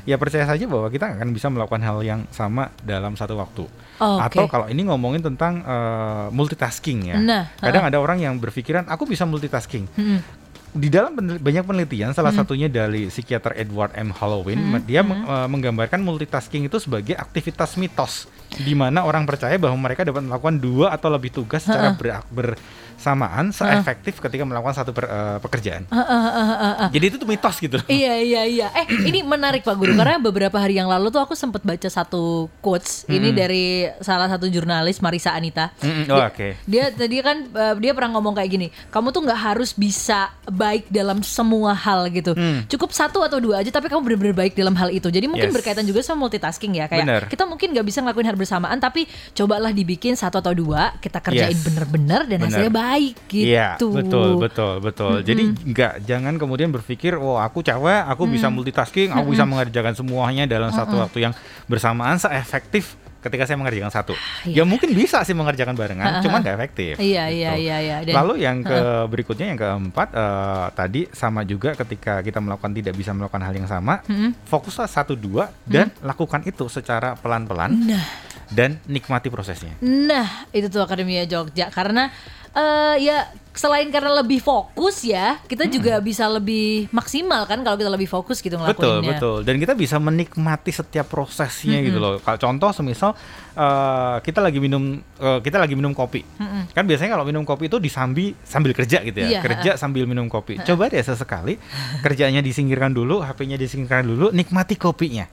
ya 0.04 0.20
percaya 0.20 0.44
saja 0.44 0.64
bahwa 0.68 0.92
kita 0.92 1.16
akan 1.16 1.28
bisa 1.33 1.48
melakukan 1.48 1.81
hal 1.81 1.98
yang 2.04 2.20
sama 2.28 2.68
dalam 2.85 3.16
satu 3.16 3.33
waktu. 3.33 3.64
Oh, 3.98 4.16
Atau 4.16 4.46
kalau 4.46 4.66
ini 4.66 4.82
ngomongin 4.82 5.20
tentang 5.20 5.61
uh, 5.61 6.30
multitasking 6.30 6.98
ya, 7.04 7.18
Nah, 7.18 7.42
kadang 7.61 7.82
ada 7.84 7.98
orang 7.98 8.18
yang 8.18 8.34
berpikiran 8.34 8.87
aku 8.87 9.04
bisa 9.04 9.22
multitasking. 9.22 9.90
Mm-mm. 9.92 10.18
Di 10.70 10.87
dalam 10.87 11.12
penel- 11.12 11.40
banyak 11.40 11.64
penelitian, 11.64 12.12
salah 12.12 12.30
satunya 12.30 12.68
dari 12.68 13.08
psikiater 13.08 13.56
Edward 13.56 13.90
M. 13.94 14.12
Halloween, 14.12 14.58
dia 14.82 15.00
meng- 15.02 15.24
uh, 15.24 15.48
menggambarkan 15.48 15.98
multitasking 15.98 16.64
itu 16.64 16.76
sebagai 16.76 17.16
aktivitas 17.16 17.74
mitos, 17.74 18.28
di 18.54 18.72
mana 18.72 19.02
orang 19.02 19.24
percaya 19.24 19.56
bahwa 19.56 19.74
mereka 19.74 20.04
dapat 20.04 20.22
melakukan 20.22 20.56
dua 20.56 20.87
atau 20.90 21.08
lebih 21.08 21.32
tugas 21.32 21.64
secara 21.64 21.96
ber- 22.28 22.61
bersamaan, 22.98 23.54
seefektif 23.54 24.18
ketika 24.18 24.42
melakukan 24.42 24.74
satu 24.74 24.90
per- 24.90 25.06
uh, 25.06 25.38
pekerjaan. 25.38 25.87
Ah, 25.88 26.02
ah, 26.02 26.11
ah, 26.11 26.28
ah, 26.50 26.74
ah. 26.82 26.88
Jadi 26.90 27.14
itu 27.14 27.16
tuh 27.16 27.30
mitos 27.30 27.56
gitu. 27.56 27.78
Iya 27.88 28.14
iya 28.18 28.42
iya. 28.44 28.66
Eh 28.74 29.06
ini 29.06 29.22
menarik 29.22 29.62
Pak 29.62 29.74
Guru 29.74 29.94
karena 29.94 30.18
beberapa 30.18 30.58
hari 30.58 30.76
yang 30.76 30.90
lalu 30.90 31.08
tuh 31.08 31.22
aku 31.22 31.38
sempat 31.38 31.62
baca 31.62 31.87
satu 31.87 32.50
quotes 32.58 33.06
ini 33.06 33.30
dari 33.30 33.87
salah 34.02 34.26
satu 34.26 34.50
jurnalis 34.50 34.98
Marisa 34.98 35.30
Anita. 35.32 35.70
Mm-mm, 35.78 36.11
oh, 36.11 36.18
oke. 36.20 36.58
Dia 36.66 36.90
tadi 36.90 37.22
kan 37.22 37.46
uh, 37.48 37.74
dia 37.78 37.94
pernah 37.94 38.18
ngomong 38.18 38.34
kayak 38.34 38.50
gini, 38.50 38.66
kamu 38.90 39.14
tuh 39.14 39.22
nggak 39.24 39.40
harus 39.40 39.70
bisa 39.72 40.34
baik 40.50 40.90
dalam 40.90 41.22
semua 41.22 41.72
hal 41.72 42.11
gitu. 42.11 42.34
Hmm. 42.34 42.66
Cukup 42.66 42.90
satu 42.90 43.22
atau 43.22 43.38
dua 43.38 43.62
aja 43.62 43.70
tapi 43.70 43.87
kamu 43.87 44.02
bener-bener 44.04 44.34
baik 44.37 44.58
dalam 44.58 44.74
hal 44.74 44.90
itu. 44.90 45.06
Jadi 45.08 45.30
mungkin 45.30 45.48
Yes. 45.48 45.54
berkaitan 45.54 45.87
juga 45.87 46.02
sama 46.02 46.26
multitasking 46.26 46.76
ya 46.76 46.90
kayak 46.90 47.06
Bener. 47.06 47.22
kita 47.30 47.46
mungkin 47.46 47.70
nggak 47.72 47.87
bisa 47.87 48.02
ngelakuin 48.02 48.26
hal 48.26 48.37
bersamaan 48.37 48.76
tapi 48.76 49.06
cobalah 49.32 49.70
dibikin 49.70 50.12
satu 50.12 50.42
atau 50.42 50.52
dua 50.52 50.98
kita 50.98 51.22
kerjain 51.22 51.54
Yes. 51.54 51.62
bener-bener 51.64 52.26
dan 52.26 52.38
Bener. 52.42 52.48
hasilnya 52.50 52.72
baik 52.72 52.88
gitu. 53.27 53.44
Iya, 53.44 53.77
betul, 53.77 54.38
betul, 54.38 54.72
betul. 54.79 55.14
Jadi 55.20 55.42
nggak 55.66 55.92
jangan 56.03 56.35
kemudian 56.35 56.68
berpikir, 56.68 57.14
oh 57.14 57.37
aku 57.37 57.61
cewek, 57.61 58.03
aku 58.05 58.24
bisa 58.24 58.48
multitasking, 58.48 59.11
aku 59.11 59.31
bisa 59.31 59.44
mengerjakan 59.44 59.92
semuanya 59.92 60.44
dalam 60.44 60.70
satu 60.70 60.96
waktu 60.98 61.18
yang 61.20 61.33
bersamaan 61.64 62.16
seefektif 62.16 62.94
ketika 63.18 63.42
saya 63.44 63.59
mengerjakan 63.59 63.90
satu. 63.90 64.14
iya. 64.46 64.62
Ya 64.62 64.64
mungkin 64.64 64.94
bisa 64.94 65.18
sih 65.20 65.35
mengerjakan 65.35 65.74
barengan, 65.74 66.22
cuman 66.22 66.38
nggak 66.38 66.55
efektif. 66.55 66.94
Iya 66.96 67.27
gitu. 67.27 67.37
iya 67.37 67.53
iya 67.57 67.77
iya. 67.81 67.96
Dan- 68.01 68.14
Lalu 68.14 68.35
yang 68.40 68.62
ke 68.62 68.79
berikutnya 69.05 69.46
yang 69.48 69.59
keempat 69.59 70.09
eh, 70.12 70.66
tadi 70.72 71.01
sama 71.11 71.42
juga 71.42 71.74
ketika 71.74 72.22
kita 72.22 72.38
melakukan 72.38 72.70
tidak 72.70 72.94
bisa 72.94 73.11
melakukan 73.11 73.42
hal 73.42 73.53
yang 73.53 73.66
sama, 73.66 74.07
Mm-mm. 74.07 74.38
fokuslah 74.44 74.87
satu 74.87 75.12
dua 75.12 75.51
dan 75.64 75.90
lakukan 76.01 76.46
itu 76.46 76.70
secara 76.70 77.18
pelan-pelan 77.18 77.74
Nah. 77.90 78.07
dan 78.48 78.79
nikmati 78.87 79.29
prosesnya. 79.29 79.74
Nah, 79.83 80.46
itu 80.48 80.70
tuh 80.70 80.81
Akademia 80.81 81.27
Jogja 81.27 81.68
karena 81.68 82.14
eh 82.58 82.94
ya 83.06 83.18
selain 83.54 83.88
karena 83.88 84.12
lebih 84.18 84.40
fokus 84.40 85.02
ya, 85.02 85.38
kita 85.44 85.66
juga 85.66 85.98
bisa 85.98 86.26
lebih 86.26 86.90
maksimal 86.90 87.44
kan 87.44 87.62
kalau 87.62 87.76
kita 87.76 87.88
lebih 87.88 88.06
fokus 88.06 88.38
gitu 88.38 88.58
Betul, 88.58 89.00
ngelakuinnya. 89.00 89.08
betul. 89.16 89.37
Dan 89.42 89.54
kita 89.56 89.72
bisa 89.72 89.96
menikmati 89.96 90.70
setiap 90.70 91.06
prosesnya 91.06 91.80
gitu 91.80 91.96
loh. 91.96 92.18
Kalau 92.20 92.38
contoh 92.38 92.70
semisal 92.74 93.14
eh, 93.54 94.16
kita 94.20 94.42
lagi 94.42 94.58
minum 94.58 94.98
eh, 95.00 95.38
kita 95.40 95.56
lagi 95.56 95.72
minum 95.72 95.94
kopi. 95.94 96.22
Kan 96.74 96.84
biasanya 96.84 97.16
kalau 97.16 97.24
minum 97.24 97.42
kopi 97.42 97.66
itu 97.66 97.78
disambi 97.78 98.34
sambil 98.42 98.74
kerja 98.74 99.00
gitu 99.00 99.18
ya. 99.18 99.38
Iya, 99.38 99.40
kerja 99.40 99.70
sambil 99.74 100.04
minum 100.04 100.26
kopi. 100.26 100.58
Coba 100.61 100.90
deh 100.90 101.00
sesekali 101.00 101.56
kerjanya 102.02 102.42
disingkirkan 102.42 102.92
dulu, 102.92 103.22
HP-nya 103.22 103.56
disingkirkan 103.56 104.04
dulu, 104.04 104.34
nikmati 104.34 104.74
kopinya. 104.74 105.30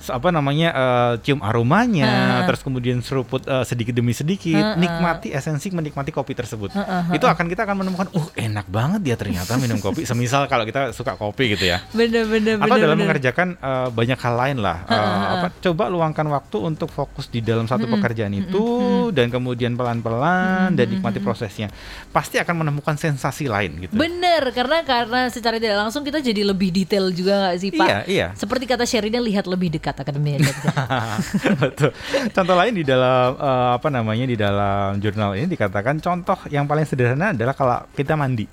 So, 0.00 0.14
apa 0.14 0.30
namanya 0.30 0.68
eh, 0.72 1.12
cium 1.26 1.42
aromanya, 1.42 2.46
terus 2.46 2.62
kemudian 2.62 3.02
seruput 3.02 3.42
eh, 3.44 3.66
sedikit 3.66 3.92
demi 3.92 4.14
sedikit, 4.14 4.78
nikmati 4.78 5.30
esensi 5.30 5.70
menikmati 5.70 6.10
kopi 6.10 6.32
tersebut. 6.32 6.70
Itu 7.10 7.26
akan 7.26 7.49
kita 7.50 7.66
akan 7.66 7.76
menemukan, 7.84 8.06
uh 8.14 8.28
enak 8.34 8.66
banget 8.70 9.00
dia 9.02 9.16
ternyata 9.18 9.58
minum 9.58 9.78
kopi. 9.82 10.06
Semisal 10.06 10.46
kalau 10.46 10.62
kita 10.62 10.94
suka 10.94 11.18
kopi 11.18 11.58
gitu 11.58 11.66
ya. 11.66 11.82
Bener 11.92 12.26
bener 12.26 12.62
Atau 12.62 12.76
bener. 12.78 12.84
dalam 12.86 12.96
bener. 12.96 13.06
mengerjakan 13.10 13.48
uh, 13.60 13.88
banyak 13.90 14.18
hal 14.18 14.34
lain 14.34 14.56
lah. 14.62 14.78
Uh, 14.86 15.24
apa 15.36 15.46
coba 15.60 15.90
luangkan 15.90 16.26
waktu 16.30 16.56
untuk 16.62 16.88
fokus 16.90 17.26
di 17.26 17.42
dalam 17.44 17.66
satu 17.66 17.86
pekerjaan 17.90 18.32
itu 18.32 18.66
dan 19.10 19.28
kemudian 19.28 19.74
pelan-pelan 19.76 20.74
dan 20.74 20.86
nikmati 20.86 21.18
prosesnya. 21.18 21.68
Pasti 22.14 22.38
akan 22.38 22.66
menemukan 22.66 22.94
sensasi 22.96 23.50
lain 23.50 23.86
gitu. 23.86 23.94
Bener, 23.98 24.46
karena 24.54 24.82
karena 24.82 25.28
secara 25.28 25.58
tidak 25.60 25.76
langsung 25.86 26.02
kita 26.02 26.22
jadi 26.22 26.42
lebih 26.46 26.72
detail 26.72 27.12
juga 27.12 27.48
nggak 27.48 27.56
sih 27.60 27.70
Pak? 27.74 27.86
Iya, 27.86 27.98
iya. 28.08 28.26
Seperti 28.34 28.64
kata 28.64 28.84
Sherina 28.88 29.20
lihat 29.20 29.44
lebih 29.50 29.74
dekat 29.74 30.00
Jogja. 30.00 30.38
Betul. 31.62 31.90
Contoh 32.32 32.56
lain 32.56 32.72
di 32.76 32.84
dalam 32.84 33.36
eh, 33.36 33.70
apa 33.76 33.88
namanya 33.88 34.24
di 34.26 34.36
dalam 34.36 34.98
jurnal 34.98 35.36
ini 35.36 35.46
dikatakan 35.50 35.98
contoh 36.00 36.38
yang 36.48 36.64
paling 36.64 36.86
sederhana 36.86 37.32
adalah 37.40 37.54
kalau 37.54 37.88
kita 37.90 38.12
mandi. 38.14 38.44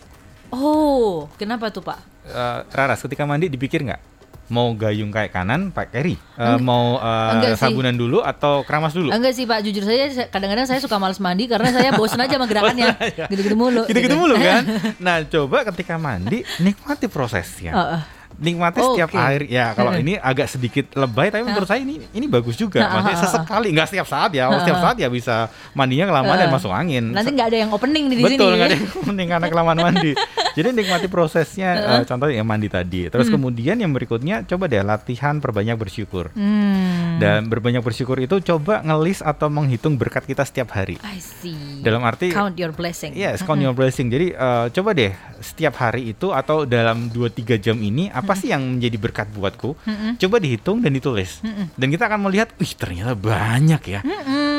oh, 0.50 1.28
kenapa 1.36 1.68
tuh 1.68 1.84
Pak? 1.84 2.00
Eh, 2.26 2.60
Raras 2.70 3.00
ketika 3.00 3.24
mandi 3.24 3.48
dipikir 3.48 3.84
nggak 3.84 4.00
mau 4.48 4.72
gayung 4.74 5.12
kayak 5.12 5.30
kanan 5.30 5.70
pakai 5.70 5.92
kiri, 5.94 6.16
Eh, 6.34 6.56
mau 6.58 6.96
eh, 6.96 7.32
Enggak 7.36 7.52
sih. 7.54 7.68
sabunan 7.68 7.92
dulu 7.92 8.24
atau 8.24 8.64
keramas 8.64 8.92
dulu? 8.92 9.12
Enggak 9.12 9.32
sih 9.34 9.44
Pak, 9.44 9.60
jujur 9.62 9.84
saja 9.84 10.08
saya- 10.10 10.30
kadang-kadang 10.30 10.64
saya 10.64 10.80
suka 10.80 10.96
males 10.96 11.20
mandi 11.20 11.46
karena 11.46 11.68
saya 11.70 11.92
bosen 11.92 12.16
aja 12.18 12.32
sama 12.34 12.48
gerakannya. 12.52 12.96
Gitu-gitu 13.28 13.56
mulu. 13.56 13.84
Gitu-gitu 13.84 14.08
gitu. 14.08 14.16
mulu 14.18 14.36
kan? 14.38 14.64
Nah 15.04 15.20
coba 15.26 15.68
ketika 15.68 15.96
mandi 15.98 16.48
nikmati 16.58 17.08
prosesnya. 17.08 17.76
Heeh. 17.76 18.02
Nikmati 18.38 18.78
Oh, 18.78 18.94
setiap 18.94 19.10
oke. 19.10 19.20
air 19.20 19.42
ya 19.46 19.74
kalau 19.74 19.92
ini 20.02 20.16
agak 20.16 20.48
sedikit 20.48 20.94
lebay 20.94 21.30
tapi 21.30 21.44
menurut 21.44 21.66
saya 21.66 21.82
ini 21.82 22.02
ini 22.12 22.26
bagus 22.26 22.54
juga 22.54 22.80
Nah, 22.80 23.02
maksudnya 23.02 23.14
ah, 23.14 23.18
ah, 23.18 23.26
ah. 23.26 23.32
sesekali 23.34 23.68
nggak 23.72 23.88
setiap 23.88 24.08
saat 24.08 24.32
ya 24.32 24.46
setiap 24.62 24.78
saat 24.80 24.96
ya 24.96 25.08
bisa 25.08 25.36
mandinya 25.74 26.06
kelamaan 26.08 26.38
dan 26.38 26.50
masuk 26.50 26.70
angin 26.70 27.10
Nanti 27.10 27.34
nggak 27.34 27.48
ada 27.48 27.58
yang 27.58 27.72
opening 27.72 28.06
di 28.08 28.16
Betul, 28.18 28.54
sini. 28.54 28.58
nggak 28.58 28.68
ada 28.68 28.76
yang 28.76 28.88
mending 29.08 29.30
karena 29.30 29.48
kelamaan 29.48 29.80
mandi. 29.80 30.12
Jadi 30.58 30.74
nikmati 30.74 31.06
prosesnya, 31.06 31.70
eh, 31.78 32.04
contohnya 32.04 32.42
ya 32.42 32.46
mandi 32.46 32.66
tadi. 32.66 33.06
Terus 33.08 33.30
kemudian 33.30 33.78
yang 33.78 33.94
berikutnya 33.94 34.42
coba 34.42 34.66
deh 34.66 34.82
latihan 34.82 35.38
perbanyak 35.38 35.78
bersyukur. 35.78 36.34
Hmm. 36.34 37.22
Dan 37.22 37.46
berbanyak 37.46 37.86
bersyukur 37.86 38.18
itu 38.18 38.42
coba 38.42 38.82
ngelis 38.82 39.22
atau 39.22 39.54
menghitung 39.54 39.96
berkat 39.96 40.26
kita 40.26 40.42
setiap 40.42 40.74
hari. 40.74 40.98
I 41.06 41.22
see. 41.22 41.86
Dalam 41.86 42.02
arti 42.02 42.34
count 42.34 42.58
your 42.58 42.74
blessing. 42.74 43.14
Yes, 43.14 43.42
count 43.46 43.62
your 43.62 43.78
blessing. 43.78 44.10
Jadi 44.10 44.34
eh, 44.34 44.66
coba 44.74 44.98
deh 44.98 45.14
setiap 45.38 45.78
hari 45.78 46.10
itu 46.12 46.34
atau 46.34 46.66
dalam 46.66 47.14
2-3 47.14 47.62
jam 47.62 47.78
ini 47.78 48.10
apa 48.10 48.27
sih 48.34 48.52
yang 48.52 48.66
menjadi 48.66 48.98
berkat 48.98 49.28
buatku? 49.32 49.78
Coba 50.20 50.36
dihitung 50.42 50.82
dan 50.82 50.92
ditulis. 50.92 51.40
Dan 51.78 51.88
kita 51.94 52.10
akan 52.10 52.28
melihat, 52.28 52.52
wih 52.58 52.74
ternyata 52.74 53.14
banyak 53.14 53.82
ya. 53.88 54.02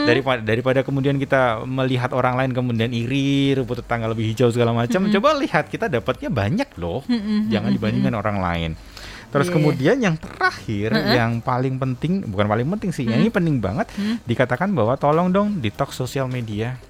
Daripada 0.09 0.41
daripada 0.41 0.81
kemudian 0.81 1.21
kita 1.21 1.67
melihat 1.69 2.15
orang 2.17 2.39
lain 2.39 2.57
kemudian 2.57 2.89
iri, 2.95 3.53
rumput 3.59 3.85
tetangga 3.85 4.09
lebih 4.09 4.31
hijau 4.33 4.49
segala 4.49 4.73
macam. 4.73 5.05
Coba 5.11 5.37
lihat 5.37 5.69
kita 5.69 5.91
dapatnya 5.91 6.31
banyak 6.33 6.71
loh. 6.81 7.05
Jangan 7.51 7.69
dibandingkan 7.75 8.15
orang 8.17 8.39
lain. 8.41 8.73
Terus 9.29 9.53
Iya, 9.53 9.55
kemudian 9.61 9.97
yang 10.01 10.17
terakhir 10.17 10.89
yang 11.13 11.45
paling 11.45 11.77
penting 11.77 12.25
bukan 12.25 12.49
paling 12.49 12.65
penting 12.73 12.91
sih, 12.97 13.05
yang 13.05 13.21
ini 13.21 13.29
penting 13.29 13.61
banget 13.61 13.93
dikatakan 14.25 14.73
bahwa 14.73 14.97
tolong 14.97 15.29
dong 15.29 15.61
detox 15.61 16.01
sosial 16.01 16.33
media. 16.33 16.81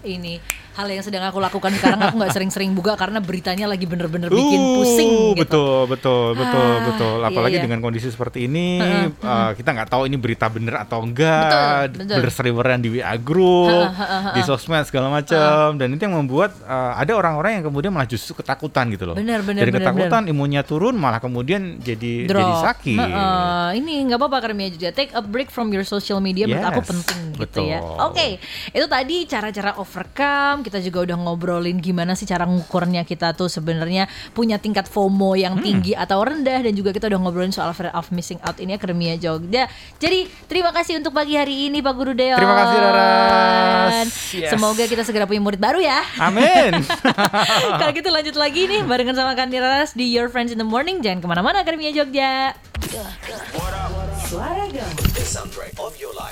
Ini 0.00 0.40
hal 0.70 0.86
yang 0.86 1.02
sedang 1.02 1.20
aku 1.22 1.36
lakukan 1.36 1.76
sekarang 1.76 2.00
aku 2.00 2.16
nggak 2.16 2.32
sering-sering 2.32 2.72
buka 2.72 2.94
karena 2.94 3.20
beritanya 3.20 3.68
lagi 3.68 3.84
bener-bener 3.84 4.30
bikin 4.30 4.60
Uh, 4.60 4.74
pusing 4.78 5.12
gitu. 5.34 5.44
Betul, 5.44 5.80
betul, 5.86 6.24
betul, 6.32 6.70
Ah, 6.70 6.84
betul. 6.88 7.16
iya, 7.18 7.26
Apalagi 7.28 7.56
iya. 7.58 7.64
dengan 7.66 7.78
kondisi 7.80 8.08
seperti 8.08 8.46
ini, 8.46 8.80
uh, 9.20 9.52
kita 9.52 9.70
nggak 9.70 9.88
tahu 9.88 10.06
ini 10.06 10.16
berita 10.16 10.46
bener 10.46 10.78
atau 10.78 11.02
enggak, 11.02 11.92
berseliweran 12.00 12.80
di 12.80 12.96
WA 12.96 13.12
group, 13.16 13.68
di 14.32 14.40
sosmed 14.40 14.86
segala 14.86 15.12
macam, 15.12 15.76
dan 15.76 15.90
itu 15.90 16.00
yang 16.00 16.16
membuat 16.16 16.54
uh, 16.64 16.96
ada 16.96 17.12
orang-orang 17.12 17.60
yang 17.60 17.64
kemudian 17.66 17.92
malah 17.92 18.08
justru 18.08 18.32
ketakutan 18.32 18.88
gitu 18.88 19.04
loh. 19.04 19.16
Benar, 19.18 19.44
benar, 19.44 19.60
Dari 19.60 19.72
benar, 19.74 19.84
ketakutan 19.84 20.22
imunnya 20.28 20.62
turun, 20.62 20.96
malah 20.96 21.20
kemudian 21.20 21.76
jadi 21.78 22.24
Drop. 22.24 22.40
jadi 22.40 22.54
sakit. 22.62 22.98
Heeh, 23.00 23.68
ini 23.76 24.08
nggak 24.08 24.16
apa-apa 24.16 24.38
Karmia 24.40 24.70
juga. 24.70 24.88
Take 24.90 25.12
a 25.12 25.20
break 25.20 25.50
from 25.50 25.68
your 25.70 25.84
social 25.84 26.22
media 26.22 26.46
menurut 26.46 26.72
aku 26.72 26.80
Yes, 26.80 26.88
penting 26.88 27.20
gitu 27.36 27.60
ya. 27.66 27.78
betul. 27.82 27.96
Oke, 28.08 28.28
itu 28.70 28.86
tadi 28.86 29.16
cara-cara 29.26 29.70
overcome. 29.90 30.62
Kita 30.62 30.78
juga 30.78 31.02
udah 31.02 31.16
ngobrolin 31.18 31.82
gimana 31.82 32.14
sih 32.14 32.22
cara 32.24 32.46
ngukurnya 32.46 33.02
kita 33.02 33.34
tuh 33.34 33.50
sebenarnya 33.50 34.06
punya 34.30 34.56
tingkat 34.56 34.86
FOMO 34.86 35.34
yang 35.34 35.58
Hmm. 35.58 35.66
tinggi 35.66 35.92
atau 35.92 36.22
rendah 36.22 36.62
dan 36.62 36.70
juga 36.72 36.94
kita 36.94 37.10
udah 37.10 37.18
ngobrolin 37.18 37.50
soal 37.50 37.74
fear 37.74 37.90
of 37.90 38.06
missing 38.14 38.38
out 38.46 38.54
ini 38.56 38.78
Akademia 38.78 39.18
Jogja. 39.18 39.66
Jadi 39.98 40.30
terima 40.46 40.70
kasih 40.70 41.02
untuk 41.02 41.10
pagi 41.10 41.34
hari 41.34 41.66
ini 41.66 41.82
Pak 41.82 41.90
Guru 41.92 42.14
Deon. 42.14 42.38
Terima 42.38 42.54
kasih, 42.54 42.78
Raras. 42.78 44.08
Yes. 44.30 44.50
Semoga 44.54 44.86
kita 44.86 45.02
segera 45.02 45.26
punya 45.26 45.42
murid 45.42 45.58
baru 45.58 45.82
ya. 45.82 46.06
Amin. 46.22 46.86
Kalau 47.82 47.90
gitu 47.90 48.08
lanjut 48.08 48.38
lagi 48.38 48.70
nih 48.70 48.86
barengan 48.86 49.18
sama 49.18 49.34
Kandi 49.34 49.58
Raras 49.58 49.92
di 49.92 50.06
Your 50.06 50.30
Friends 50.30 50.54
in 50.54 50.62
the 50.62 50.68
Morning. 50.68 51.02
Jangan 51.02 51.18
ke 51.18 51.26
mana-mana 51.26 51.66
Akademia 51.66 51.90
Jogja. 51.90 52.54
The 54.30 55.26
soundtrack 55.26 55.74
of 55.82 55.98
your 55.98 56.14
life. 56.14 56.29